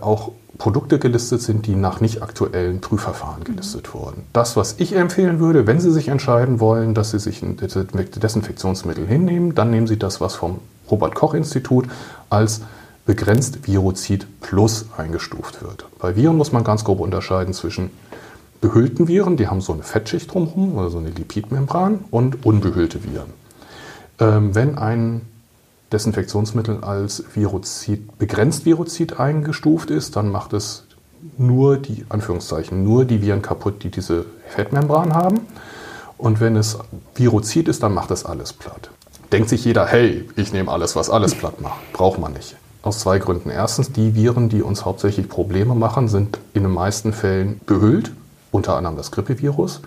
auch 0.00 0.32
Produkte 0.58 0.98
gelistet 0.98 1.40
sind, 1.40 1.66
die 1.66 1.76
nach 1.76 2.00
nicht 2.00 2.24
aktuellen 2.24 2.80
Prüfverfahren 2.80 3.44
gelistet 3.44 3.94
wurden. 3.94 4.24
Das, 4.32 4.56
was 4.56 4.74
ich 4.78 4.96
empfehlen 4.96 5.38
würde, 5.38 5.68
wenn 5.68 5.78
Sie 5.78 5.92
sich 5.92 6.08
entscheiden 6.08 6.58
wollen, 6.58 6.94
dass 6.94 7.12
Sie 7.12 7.20
sich 7.20 7.42
ein 7.42 7.56
Desinfektionsmittel 7.56 9.06
hinnehmen, 9.06 9.54
dann 9.54 9.70
nehmen 9.70 9.86
Sie 9.86 10.00
das, 10.00 10.20
was 10.20 10.34
vom 10.34 10.58
Robert 10.90 11.14
Koch 11.14 11.34
Institut 11.34 11.86
als 12.28 12.62
begrenzt 13.10 13.66
Virozid 13.66 14.24
Plus 14.40 14.86
eingestuft 14.96 15.64
wird. 15.64 15.84
Bei 15.98 16.14
Viren 16.14 16.36
muss 16.36 16.52
man 16.52 16.62
ganz 16.62 16.84
grob 16.84 17.00
unterscheiden 17.00 17.52
zwischen 17.54 17.90
behüllten 18.60 19.08
Viren, 19.08 19.36
die 19.36 19.48
haben 19.48 19.60
so 19.60 19.72
eine 19.72 19.82
Fettschicht 19.82 20.32
drumherum 20.32 20.78
oder 20.78 20.90
so 20.90 20.98
eine 20.98 21.10
Lipidmembran 21.10 22.04
und 22.12 22.46
unbehüllte 22.46 23.02
Viren. 23.02 23.32
Ähm, 24.20 24.54
wenn 24.54 24.78
ein 24.78 25.22
Desinfektionsmittel 25.90 26.84
als 26.84 27.24
Virozid, 27.34 28.16
begrenzt 28.16 28.64
Virozid 28.64 29.18
eingestuft 29.18 29.90
ist, 29.90 30.14
dann 30.14 30.28
macht 30.28 30.52
es 30.52 30.84
nur 31.36 31.78
die, 31.78 32.04
Anführungszeichen, 32.10 32.84
nur 32.84 33.06
die 33.06 33.22
Viren 33.22 33.42
kaputt, 33.42 33.82
die 33.82 33.90
diese 33.90 34.24
Fettmembran 34.50 35.14
haben. 35.14 35.40
Und 36.16 36.38
wenn 36.38 36.54
es 36.54 36.78
Virozid 37.16 37.66
ist, 37.66 37.82
dann 37.82 37.92
macht 37.92 38.12
es 38.12 38.24
alles 38.24 38.52
platt. 38.52 38.90
Denkt 39.32 39.48
sich 39.48 39.64
jeder, 39.64 39.84
hey, 39.84 40.28
ich 40.36 40.52
nehme 40.52 40.70
alles, 40.70 40.94
was 40.94 41.10
alles 41.10 41.34
platt 41.34 41.60
macht. 41.60 41.92
Braucht 41.92 42.20
man 42.20 42.34
nicht. 42.34 42.54
Aus 42.82 43.00
zwei 43.00 43.18
Gründen. 43.18 43.50
Erstens, 43.50 43.92
die 43.92 44.14
Viren, 44.14 44.48
die 44.48 44.62
uns 44.62 44.84
hauptsächlich 44.84 45.28
Probleme 45.28 45.74
machen, 45.74 46.08
sind 46.08 46.38
in 46.54 46.62
den 46.62 46.72
meisten 46.72 47.12
Fällen 47.12 47.60
behüllt, 47.66 48.12
unter 48.52 48.76
anderem 48.76 48.96
das 48.96 49.10
Grippevirus. 49.10 49.82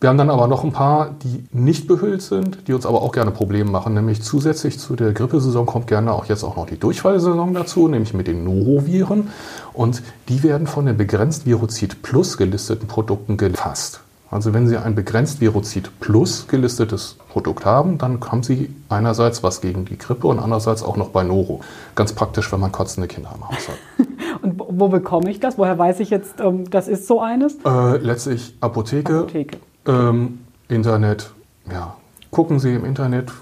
Wir 0.00 0.08
haben 0.08 0.16
dann 0.16 0.30
aber 0.30 0.46
noch 0.46 0.64
ein 0.64 0.72
paar, 0.72 1.10
die 1.22 1.44
nicht 1.52 1.86
behüllt 1.86 2.22
sind, 2.22 2.66
die 2.66 2.72
uns 2.72 2.86
aber 2.86 3.02
auch 3.02 3.12
gerne 3.12 3.32
Probleme 3.32 3.70
machen. 3.70 3.92
Nämlich 3.92 4.22
zusätzlich 4.22 4.78
zu 4.78 4.96
der 4.96 5.12
Grippesaison 5.12 5.66
kommt 5.66 5.88
gerne 5.88 6.14
auch 6.14 6.24
jetzt 6.24 6.42
auch 6.42 6.56
noch 6.56 6.64
die 6.64 6.78
Durchfallsaison 6.78 7.52
dazu, 7.52 7.86
nämlich 7.86 8.14
mit 8.14 8.26
den 8.26 8.42
Noroviren. 8.42 9.28
Und 9.74 10.02
die 10.30 10.42
werden 10.42 10.66
von 10.66 10.86
den 10.86 10.96
begrenzt 10.96 11.44
Virozid 11.44 12.00
Plus 12.00 12.38
gelisteten 12.38 12.88
Produkten 12.88 13.36
gefasst. 13.36 14.00
Also 14.30 14.54
wenn 14.54 14.68
Sie 14.68 14.76
ein 14.76 14.94
begrenzt 14.94 15.40
Virozid 15.40 15.90
Plus 15.98 16.46
gelistetes 16.46 17.16
Produkt 17.30 17.64
haben, 17.64 17.98
dann 17.98 18.20
haben 18.20 18.44
Sie 18.44 18.72
einerseits 18.88 19.42
was 19.42 19.60
gegen 19.60 19.84
die 19.84 19.98
Grippe 19.98 20.28
und 20.28 20.38
andererseits 20.38 20.84
auch 20.84 20.96
noch 20.96 21.08
bei 21.08 21.24
Noro. 21.24 21.60
Ganz 21.96 22.12
praktisch, 22.12 22.52
wenn 22.52 22.60
man 22.60 22.70
kotzende 22.70 23.08
Kinder 23.08 23.32
im 23.34 23.48
Haus 23.48 23.68
hat. 23.68 24.06
und 24.42 24.54
wo 24.56 24.88
bekomme 24.88 25.30
ich 25.30 25.40
das? 25.40 25.58
Woher 25.58 25.76
weiß 25.76 25.98
ich 25.98 26.10
jetzt, 26.10 26.40
ähm, 26.40 26.70
das 26.70 26.86
ist 26.86 27.08
so 27.08 27.20
eines? 27.20 27.56
Äh, 27.64 27.96
letztlich 27.96 28.54
Apotheke. 28.60 29.20
Apotheke. 29.20 29.58
Ähm, 29.86 30.38
Internet, 30.68 31.32
ja. 31.70 31.96
Gucken 32.30 32.60
Sie 32.60 32.72
im 32.72 32.84
Internet, 32.84 33.32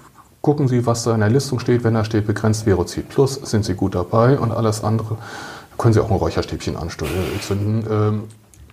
gucken 0.41 0.67
Sie, 0.67 0.87
was 0.87 1.03
da 1.03 1.13
in 1.13 1.19
der 1.19 1.29
Listung 1.29 1.59
steht. 1.59 1.83
Wenn 1.83 1.93
da 1.93 2.03
steht 2.03 2.25
begrenzt 2.25 2.65
Virozid 2.65 3.09
Plus, 3.09 3.35
sind 3.35 3.63
Sie 3.63 3.75
gut 3.75 3.93
dabei 3.93 4.39
und 4.39 4.51
alles 4.51 4.83
andere 4.83 5.17
können 5.77 5.93
Sie 5.93 5.99
auch 6.01 6.09
ein 6.09 6.17
Räucherstäbchen 6.17 6.75
anzünden. 6.75 7.85
Ähm, 7.89 8.23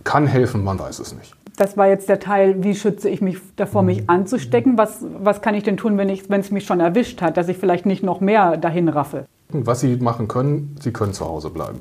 kann 0.07 0.27
helfen, 0.27 0.65
man 0.65 0.79
weiß 0.79 1.01
es 1.01 1.15
nicht. 1.15 1.35
Das 1.59 1.77
war 1.77 1.89
jetzt 1.89 2.09
der 2.09 2.21
Teil, 2.21 2.63
wie 2.63 2.75
schütze 2.75 3.09
ich 3.09 3.21
mich 3.21 3.39
davor, 3.57 3.83
mich 3.83 4.03
mhm. 4.03 4.11
anzustecken? 4.11 4.79
Was, 4.79 5.05
was 5.19 5.43
kann 5.43 5.55
ich 5.55 5.65
denn 5.65 5.77
tun, 5.77 5.99
wenn 5.99 6.09
es 6.09 6.51
mich 6.51 6.65
schon 6.65 6.81
erwischt 6.81 7.21
hat, 7.21 7.37
dass 7.37 7.49
ich 7.49 7.59
vielleicht 7.59 7.85
nicht 7.85 8.03
noch 8.03 8.21
mehr 8.21 8.57
dahin 8.57 8.89
raffe? 8.89 9.27
Was 9.51 9.81
Sie 9.81 9.97
machen 9.97 10.29
können, 10.29 10.77
Sie 10.81 10.93
können 10.93 11.13
zu 11.13 11.27
Hause 11.27 11.51
bleiben 11.51 11.81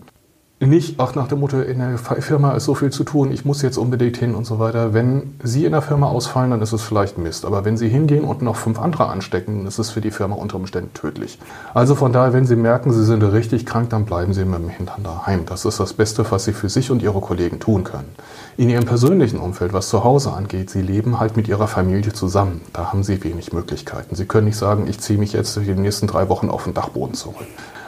nicht, 0.62 1.02
ach 1.02 1.16
nach 1.16 1.28
dem 1.28 1.42
Motto, 1.42 1.60
in 1.60 1.80
der 1.80 1.98
Firma 1.98 2.54
ist 2.54 2.64
so 2.64 2.76
viel 2.76 2.90
zu 2.90 3.04
tun, 3.04 3.30
ich 3.30 3.44
muss 3.44 3.62
jetzt 3.62 3.78
unbedingt 3.78 4.16
hin 4.16 4.34
und 4.36 4.46
so 4.46 4.58
weiter. 4.58 4.94
Wenn 4.94 5.34
Sie 5.44 5.66
in 5.66 5.74
der 5.74 5.82
Firma 5.82 6.08
ausfallen, 6.08 6.52
dann 6.52 6.62
ist 6.62 6.72
es 6.72 6.82
vielleicht 6.82 7.18
Mist. 7.18 7.44
Aber 7.44 7.66
wenn 7.66 7.76
Sie 7.76 7.90
hingehen 7.90 8.24
und 8.24 8.42
noch 8.42 8.56
fünf 8.56 8.80
andere 8.80 9.08
anstecken, 9.08 9.58
dann 9.58 9.68
ist 9.68 9.80
es 9.80 9.90
für 9.90 10.00
die 10.00 10.12
Firma 10.12 10.38
unter 10.38 10.56
Umständen 10.56 10.94
tödlich. 10.94 11.40
Also 11.74 11.96
von 11.96 12.14
daher, 12.14 12.32
wenn 12.32 12.46
Sie 12.46 12.56
merken, 12.56 12.94
Sie 12.94 13.04
sind 13.04 13.22
richtig 13.22 13.66
krank, 13.66 13.90
dann 13.90 14.06
bleiben 14.06 14.34
Sie 14.34 14.46
mit 14.46 14.58
dem 14.58 14.70
Hintern 14.70 15.04
daheim. 15.04 15.46
Das 15.46 15.66
ist 15.66 15.82
das 15.82 15.92
Beste, 15.92 16.26
was 16.30 16.46
Sie 16.46 16.54
für 16.54 16.70
sich 16.70 16.90
und 16.90 17.02
Ihre 17.02 17.20
Kollegen 17.20 17.60
tun 17.60 17.84
können. 17.84 18.16
In 18.56 18.70
Ihrem 18.70 18.86
persönlichen 18.86 19.40
Umfeld, 19.40 19.74
was 19.74 19.90
zu 19.90 20.06
Hause 20.06 20.32
angeht, 20.32 20.70
Sie 20.70 20.82
leben 20.82 21.20
halt 21.20 21.36
mit 21.36 21.50
Ihrer 21.50 21.68
Familie 21.68 22.14
zusammen. 22.14 22.62
Da 22.72 22.94
haben 22.94 23.04
Sie 23.04 23.22
wenig 23.26 23.52
Möglichkeiten. 23.52 24.16
Sie 24.16 24.26
können 24.26 24.46
nicht 24.46 24.58
sagen, 24.58 24.88
ich 24.88 25.02
ziehe 25.02 25.20
mich 25.20 25.34
jetzt 25.34 25.58
die 25.58 25.74
nächsten 25.74 26.08
drei 26.08 26.30
Wochen 26.30 26.50
auf 26.50 26.64
den 26.64 26.74
Dachboden 26.74 27.14
zurück. 27.14 27.46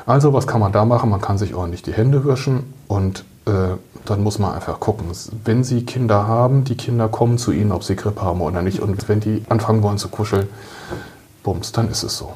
Also 0.08 0.32
was 0.32 0.48
kann 0.48 0.62
man 0.62 0.72
da 0.72 0.86
machen? 0.86 1.10
Man 1.10 1.20
kann 1.20 1.38
sich 1.38 1.54
ordentlich 1.54 1.84
die 1.84 1.92
Hände 1.92 2.24
wischen 2.24 2.74
und 2.88 3.26
äh, 3.46 3.76
dann 4.06 4.24
muss 4.24 4.40
man 4.40 4.54
einfach 4.54 4.80
gucken. 4.80 5.08
Wenn 5.44 5.66
Sie 5.66 5.84
Kinder 5.84 6.26
haben, 6.28 6.64
die 6.64 6.78
Kinder 6.78 7.10
kommen 7.10 7.38
zu 7.38 7.52
Ihnen, 7.52 7.74
ob 7.74 7.84
sie 7.84 7.98
Grippe 7.98 8.22
haben 8.22 8.40
oder 8.40 8.62
nicht. 8.62 8.80
Und 8.80 9.10
wenn 9.10 9.20
die 9.20 9.44
anfangen 9.50 9.84
wollen 9.84 9.98
zu 9.98 10.08
kuscheln, 10.08 10.48
bums, 11.44 11.74
dann 11.74 11.90
ist 11.90 12.04
es 12.04 12.18
so. 12.18 12.32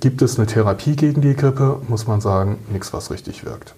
Gibt 0.00 0.20
es 0.20 0.38
eine 0.38 0.46
Therapie 0.46 0.94
gegen 0.94 1.22
die 1.22 1.34
Grippe, 1.34 1.80
muss 1.88 2.06
man 2.06 2.20
sagen, 2.20 2.58
nichts, 2.70 2.92
was 2.92 3.10
richtig 3.10 3.46
wirkt. 3.46 3.74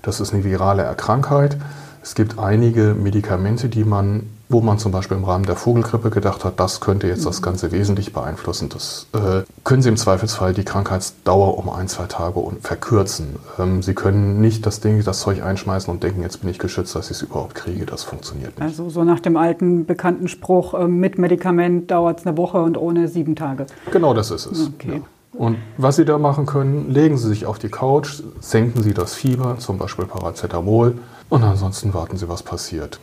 Das 0.00 0.18
ist 0.18 0.32
eine 0.32 0.42
virale 0.42 0.82
Erkrankheit. 0.82 1.58
Es 2.02 2.14
gibt 2.14 2.38
einige 2.38 2.94
Medikamente, 2.94 3.68
die 3.68 3.84
man 3.84 4.24
wo 4.52 4.60
man 4.60 4.78
zum 4.78 4.92
Beispiel 4.92 5.16
im 5.16 5.24
Rahmen 5.24 5.46
der 5.46 5.56
Vogelgrippe 5.56 6.10
gedacht 6.10 6.44
hat, 6.44 6.60
das 6.60 6.80
könnte 6.80 7.08
jetzt 7.08 7.24
das 7.24 7.40
Ganze 7.40 7.72
wesentlich 7.72 8.12
beeinflussen. 8.12 8.68
Das 8.68 9.06
äh, 9.14 9.42
können 9.64 9.82
Sie 9.82 9.88
im 9.88 9.96
Zweifelsfall 9.96 10.52
die 10.52 10.64
Krankheitsdauer 10.64 11.56
um 11.56 11.70
ein, 11.70 11.88
zwei 11.88 12.04
Tage 12.04 12.40
verkürzen. 12.60 13.36
Ähm, 13.58 13.82
Sie 13.82 13.94
können 13.94 14.40
nicht 14.40 14.66
das 14.66 14.80
Ding, 14.80 15.02
das 15.02 15.20
Zeug 15.20 15.42
einschmeißen 15.42 15.92
und 15.92 16.02
denken, 16.02 16.22
jetzt 16.22 16.42
bin 16.42 16.50
ich 16.50 16.58
geschützt, 16.58 16.94
dass 16.94 17.06
ich 17.06 17.16
es 17.16 17.22
überhaupt 17.22 17.54
kriege. 17.54 17.86
Das 17.86 18.04
funktioniert 18.04 18.58
nicht. 18.58 18.62
Also 18.62 18.90
so 18.90 19.04
nach 19.04 19.20
dem 19.20 19.36
alten 19.36 19.86
bekannten 19.86 20.28
Spruch, 20.28 20.74
äh, 20.74 20.86
mit 20.86 21.18
Medikament 21.18 21.90
dauert 21.90 22.20
es 22.20 22.26
eine 22.26 22.36
Woche 22.36 22.60
und 22.62 22.76
ohne 22.76 23.08
sieben 23.08 23.34
Tage. 23.34 23.66
Genau 23.90 24.12
das 24.12 24.30
ist 24.30 24.46
es. 24.46 24.70
Okay. 24.74 24.96
Ja. 24.96 25.02
Und 25.34 25.56
was 25.78 25.96
Sie 25.96 26.04
da 26.04 26.18
machen 26.18 26.44
können, 26.44 26.90
legen 26.90 27.16
Sie 27.16 27.28
sich 27.28 27.46
auf 27.46 27.58
die 27.58 27.70
Couch, 27.70 28.22
senken 28.40 28.82
Sie 28.82 28.92
das 28.92 29.14
Fieber, 29.14 29.56
zum 29.58 29.78
Beispiel 29.78 30.04
Paracetamol, 30.04 30.98
und 31.32 31.42
ansonsten 31.42 31.94
warten 31.94 32.18
Sie, 32.18 32.28
was 32.28 32.42
passiert. 32.42 33.00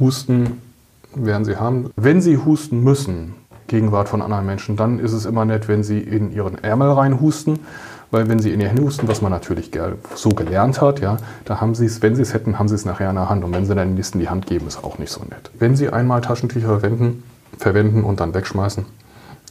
Husten 0.00 0.60
werden 1.14 1.44
sie 1.44 1.56
haben. 1.56 1.90
Wenn 1.94 2.20
sie 2.20 2.38
husten 2.38 2.82
müssen, 2.82 3.34
Gegenwart 3.68 4.08
von 4.08 4.20
anderen 4.20 4.44
Menschen, 4.46 4.76
dann 4.76 4.98
ist 4.98 5.12
es 5.12 5.24
immer 5.24 5.44
nett, 5.44 5.68
wenn 5.68 5.84
sie 5.84 6.00
in 6.00 6.32
ihren 6.32 6.58
Ärmel 6.62 6.90
reinhusten. 6.90 7.60
Weil 8.10 8.28
wenn 8.28 8.40
sie 8.40 8.52
in 8.52 8.58
die 8.58 8.66
Hände 8.66 8.82
husten, 8.82 9.06
was 9.06 9.22
man 9.22 9.30
natürlich 9.30 9.70
so 10.16 10.30
gelernt 10.30 10.80
hat, 10.80 11.00
ja, 11.00 11.16
da 11.44 11.60
haben 11.60 11.76
sie 11.76 11.86
es, 11.86 12.02
wenn 12.02 12.16
sie 12.16 12.22
es 12.22 12.34
hätten, 12.34 12.58
haben 12.58 12.66
sie 12.68 12.74
es 12.74 12.84
nachher 12.84 13.10
in 13.10 13.16
der 13.16 13.28
Hand. 13.28 13.44
Und 13.44 13.52
wenn 13.52 13.64
sie 13.64 13.76
dann 13.76 13.94
den 13.94 14.20
die 14.20 14.28
Hand 14.28 14.46
geben, 14.46 14.66
ist 14.66 14.82
auch 14.82 14.98
nicht 14.98 15.12
so 15.12 15.20
nett. 15.22 15.50
Wenn 15.56 15.76
sie 15.76 15.90
einmal 15.90 16.20
Taschentücher 16.20 16.80
verwenden, 16.80 17.22
verwenden 17.58 18.02
und 18.02 18.18
dann 18.18 18.34
wegschmeißen, 18.34 18.86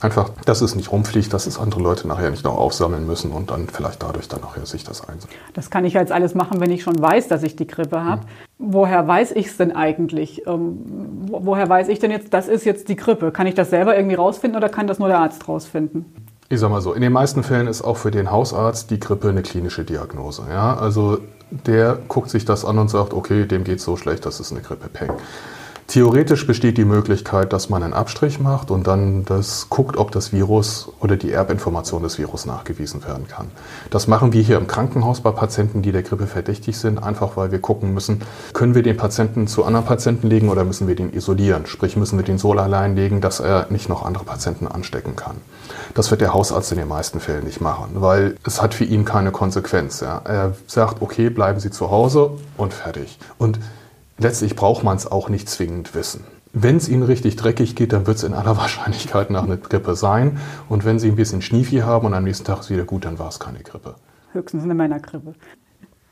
Einfach, 0.04 0.32
dass 0.44 0.60
es 0.60 0.76
nicht 0.76 0.92
rumfliegt, 0.92 1.32
dass 1.34 1.48
es 1.48 1.58
andere 1.58 1.82
Leute 1.82 2.10
nachher 2.10 2.30
nicht 2.30 2.44
noch 2.44 2.58
aufsammeln 2.58 3.08
müssen 3.08 3.32
und 3.32 3.52
dann 3.52 3.70
vielleicht 3.70 4.04
dadurch 4.04 4.28
dann 4.28 4.42
nachher 4.42 4.66
sich 4.66 4.84
das 4.84 5.08
einsetzt. 5.08 5.34
Das 5.54 5.70
kann 5.70 5.86
ich 5.86 5.94
jetzt 5.94 6.12
alles 6.12 6.36
machen, 6.36 6.60
wenn 6.60 6.72
ich 6.72 6.84
schon 6.84 7.02
weiß, 7.02 7.30
dass 7.30 7.42
ich 7.42 7.56
die 7.56 7.66
Grippe 7.66 8.04
habe. 8.04 8.24
Mhm. 8.58 8.74
Woher 8.74 9.08
weiß 9.08 9.32
ich 9.32 9.46
es 9.46 9.56
denn 9.56 9.74
eigentlich? 9.74 10.46
Ähm, 10.46 10.80
woher 11.30 11.70
weiß 11.70 11.88
ich 11.88 12.00
denn 12.00 12.12
jetzt, 12.12 12.34
das 12.34 12.50
ist 12.50 12.66
jetzt 12.66 12.90
die 12.90 12.98
Grippe? 12.98 13.32
Kann 13.32 13.48
ich 13.48 13.56
das 13.56 13.70
selber 13.70 13.96
irgendwie 13.96 14.16
rausfinden 14.16 14.58
oder 14.58 14.68
kann 14.68 14.88
das 14.88 15.00
nur 15.00 15.08
der 15.08 15.20
Arzt 15.20 15.48
rausfinden? 15.48 16.04
Ich 16.50 16.60
sag 16.60 16.70
mal 16.70 16.82
so, 16.82 16.92
in 16.92 17.02
den 17.02 17.14
meisten 17.14 17.42
Fällen 17.42 17.68
ist 17.68 17.82
auch 17.82 17.96
für 17.96 18.12
den 18.12 18.30
Hausarzt 18.30 18.92
die 18.92 19.00
Grippe 19.00 19.30
eine 19.30 19.42
klinische 19.42 19.86
Diagnose. 19.86 20.44
Ja? 20.50 20.76
Also 20.76 21.20
der 21.50 21.98
guckt 22.10 22.30
sich 22.30 22.44
das 22.44 22.66
an 22.66 22.78
und 22.78 22.90
sagt, 22.90 23.14
okay, 23.14 23.46
dem 23.46 23.64
geht 23.64 23.80
es 23.80 23.86
so 23.86 23.96
schlecht, 23.96 24.26
das 24.26 24.42
ist 24.42 24.52
eine 24.52 24.60
Grippe. 24.60 24.90
Peng. 24.90 25.12
Theoretisch 25.94 26.48
besteht 26.48 26.80
die 26.80 26.86
Möglichkeit, 26.86 27.54
dass 27.54 27.70
man 27.70 27.84
einen 27.84 27.94
Abstrich 27.94 28.40
macht 28.40 28.72
und 28.72 28.88
dann 28.88 29.26
das 29.26 29.68
guckt, 29.70 29.96
ob 29.96 30.10
das 30.10 30.34
Virus 30.34 30.90
oder 31.00 31.18
die 31.18 31.32
Erbinformation 31.32 32.02
des 32.02 32.18
Virus 32.18 32.48
nachgewiesen 32.48 33.06
werden 33.06 33.28
kann. 33.28 33.52
Das 33.92 34.08
machen 34.08 34.34
wir 34.34 34.42
hier 34.42 34.58
im 34.58 34.66
Krankenhaus 34.66 35.22
bei 35.22 35.30
Patienten, 35.30 35.84
die 35.84 35.92
der 35.92 36.02
Grippe 36.02 36.26
verdächtig 36.26 36.80
sind, 36.80 36.98
einfach 36.98 37.38
weil 37.38 37.52
wir 37.52 37.60
gucken 37.60 37.94
müssen, 37.94 38.24
können 38.54 38.74
wir 38.74 38.82
den 38.82 38.98
Patienten 38.98 39.46
zu 39.46 39.66
anderen 39.66 39.86
Patienten 39.86 40.30
legen 40.30 40.50
oder 40.50 40.64
müssen 40.64 40.88
wir 40.88 40.96
den 40.96 41.14
isolieren? 41.14 41.68
Sprich, 41.68 41.96
müssen 41.96 42.18
wir 42.18 42.26
den 42.26 42.40
so 42.40 42.54
allein 42.54 42.96
legen, 42.96 43.22
dass 43.22 43.40
er 43.40 43.68
nicht 43.70 43.88
noch 43.88 44.04
andere 44.04 44.24
Patienten 44.24 44.66
anstecken 44.68 45.16
kann. 45.16 45.36
Das 45.94 46.10
wird 46.10 46.22
der 46.22 46.34
Hausarzt 46.34 46.72
in 46.72 46.80
den 46.80 46.88
meisten 46.88 47.20
Fällen 47.20 47.44
nicht 47.44 47.62
machen, 47.62 47.90
weil 47.98 48.36
es 48.44 48.64
hat 48.64 48.74
für 48.74 48.84
ihn 48.84 49.06
keine 49.06 49.30
Konsequenz. 49.30 50.00
Ja. 50.00 50.24
Er 50.26 50.56
sagt, 50.66 51.04
okay, 51.04 51.30
bleiben 51.30 51.60
Sie 51.60 51.70
zu 51.70 51.92
Hause 51.92 52.32
und 52.58 52.74
fertig. 52.74 53.20
Und 53.38 53.60
letztlich 54.18 54.56
braucht 54.56 54.84
man 54.84 54.98
es 54.98 55.12
auch 55.12 55.30
nicht 55.30 55.50
zwingend 55.50 55.96
wissen. 55.96 56.24
Wenn 56.52 56.78
es 56.78 56.88
Ihnen 56.88 57.04
richtig 57.04 57.36
dreckig 57.36 57.76
geht, 57.76 57.94
dann 57.94 58.06
wird 58.06 58.18
es 58.18 58.24
in 58.24 58.34
aller 58.34 58.58
Wahrscheinlichkeit 58.58 59.30
nach 59.30 59.44
einer 59.44 59.58
Grippe 59.58 59.96
sein. 59.96 60.40
Und 60.70 60.86
wenn 60.86 61.00
Sie 61.00 61.10
ein 61.10 61.16
bisschen 61.16 61.42
Schniefi 61.42 61.78
haben 61.78 62.06
und 62.06 62.14
am 62.14 62.24
nächsten 62.24 62.46
Tag 62.46 62.60
ist 62.60 62.70
wieder 62.70 62.86
gut, 62.86 63.06
dann 63.06 63.20
war 63.20 63.30
es 63.30 63.40
keine 63.40 63.60
Grippe. 63.60 63.96
Höchstens 64.32 64.64
eine 64.64 64.74
Männergrippe. 64.74 65.34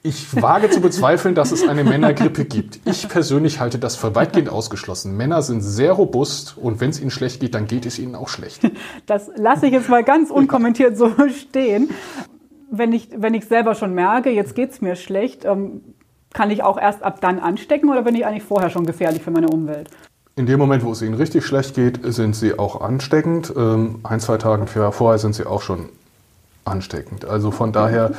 Ich 0.03 0.41
wage 0.41 0.71
zu 0.71 0.81
bezweifeln, 0.81 1.35
dass 1.35 1.51
es 1.51 1.67
eine 1.67 1.83
Männergrippe 1.83 2.45
gibt. 2.45 2.79
Ich 2.85 3.07
persönlich 3.07 3.59
halte 3.59 3.77
das 3.77 3.95
für 3.95 4.15
weitgehend 4.15 4.49
ausgeschlossen. 4.49 5.15
Männer 5.15 5.43
sind 5.43 5.61
sehr 5.61 5.91
robust 5.91 6.57
und 6.57 6.81
wenn 6.81 6.89
es 6.89 6.99
ihnen 6.99 7.11
schlecht 7.11 7.39
geht, 7.39 7.53
dann 7.53 7.67
geht 7.67 7.85
es 7.85 7.99
ihnen 7.99 8.15
auch 8.15 8.27
schlecht. 8.27 8.61
Das 9.05 9.29
lasse 9.35 9.67
ich 9.67 9.73
jetzt 9.73 9.89
mal 9.89 10.03
ganz 10.03 10.31
unkommentiert 10.31 10.97
so 10.97 11.11
stehen 11.29 11.89
wenn 12.71 12.93
ich, 12.93 13.09
wenn 13.15 13.33
ich 13.33 13.45
selber 13.45 13.75
schon 13.75 13.93
merke, 13.93 14.31
jetzt 14.31 14.55
geht 14.55 14.71
es 14.71 14.81
mir 14.81 14.95
schlecht, 14.95 15.45
ähm, 15.45 15.81
kann 16.33 16.49
ich 16.51 16.63
auch 16.63 16.77
erst 16.77 17.03
ab 17.03 17.19
dann 17.21 17.39
anstecken 17.39 17.89
oder 17.89 18.03
bin 18.03 18.15
ich 18.15 18.25
eigentlich 18.25 18.43
vorher 18.43 18.69
schon 18.69 18.85
gefährlich 18.85 19.21
für 19.21 19.31
meine 19.31 19.49
Umwelt? 19.49 19.89
In 20.35 20.45
dem 20.45 20.59
Moment, 20.59 20.85
wo 20.85 20.91
es 20.91 21.01
ihnen 21.01 21.13
richtig 21.13 21.45
schlecht 21.45 21.75
geht, 21.75 21.99
sind 22.03 22.35
sie 22.35 22.57
auch 22.57 22.81
ansteckend. 22.81 23.53
Ähm, 23.55 23.99
ein, 24.03 24.19
zwei 24.19 24.37
Tage 24.37 24.65
vorher 24.91 25.19
sind 25.19 25.35
sie 25.35 25.45
auch 25.45 25.61
schon 25.61 25.89
ansteckend. 26.63 27.25
Also 27.25 27.51
von 27.51 27.73
daher 27.73 28.11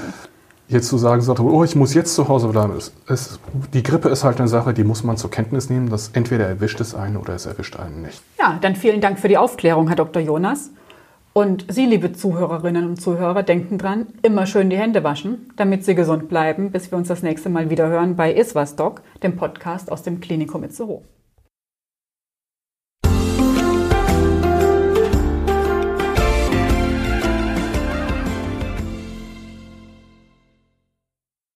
jetzt 0.69 0.88
zu 0.88 0.99
sagen, 0.99 1.23
oh, 1.40 1.64
ich 1.64 1.76
muss 1.76 1.95
jetzt 1.95 2.14
zu 2.14 2.28
Hause 2.28 2.49
bleiben, 2.49 2.76
ist, 2.76 2.92
ist, 3.09 3.40
die 3.73 3.83
Grippe 3.83 4.09
ist 4.09 4.25
halt 4.25 4.38
eine 4.38 4.49
Sache, 4.49 4.73
die 4.75 4.85
muss 4.85 5.04
man 5.04 5.16
zur 5.16 5.31
Kenntnis 5.31 5.71
nehmen, 5.71 5.90
dass 5.90 6.11
entweder 6.12 6.47
erwischt 6.47 6.81
es 6.81 6.95
einen 6.95 7.16
oder 7.16 7.35
es 7.35 7.47
erwischt 7.47 7.76
einen 7.76 8.02
nicht. 8.02 8.23
Ja, 8.38 8.59
dann 8.61 8.76
vielen 8.76 9.00
Dank 9.00 9.19
für 9.19 9.28
die 9.28 9.38
Aufklärung, 9.38 9.88
Herr 9.88 9.97
Dr. 9.97 10.23
Jonas. 10.23 10.71
Und 11.35 11.65
Sie, 11.73 11.87
liebe 11.87 12.12
Zuhörerinnen 12.12 12.87
und 12.87 13.01
Zuhörer, 13.01 13.43
denken 13.43 13.79
dran, 13.79 14.09
immer 14.21 14.45
schön 14.45 14.69
die 14.69 14.77
Hände 14.77 15.03
waschen, 15.03 15.51
damit 15.57 15.83
Sie 15.83 15.95
gesund 15.95 16.29
bleiben, 16.29 16.71
bis 16.71 16.91
wir 16.91 16.99
uns 16.99 17.09
das 17.09 17.23
nächste 17.23 17.49
Mal 17.49 17.71
wieder 17.71 17.89
hören 17.89 18.17
bei 18.17 18.35
Iswas 18.35 18.77
Doc, 18.77 19.01
dem 19.23 19.37
Podcast 19.37 19.91
aus 19.91 20.03
dem 20.03 20.21
Klinikum 20.21 20.62
Itzehoe. 20.62 21.03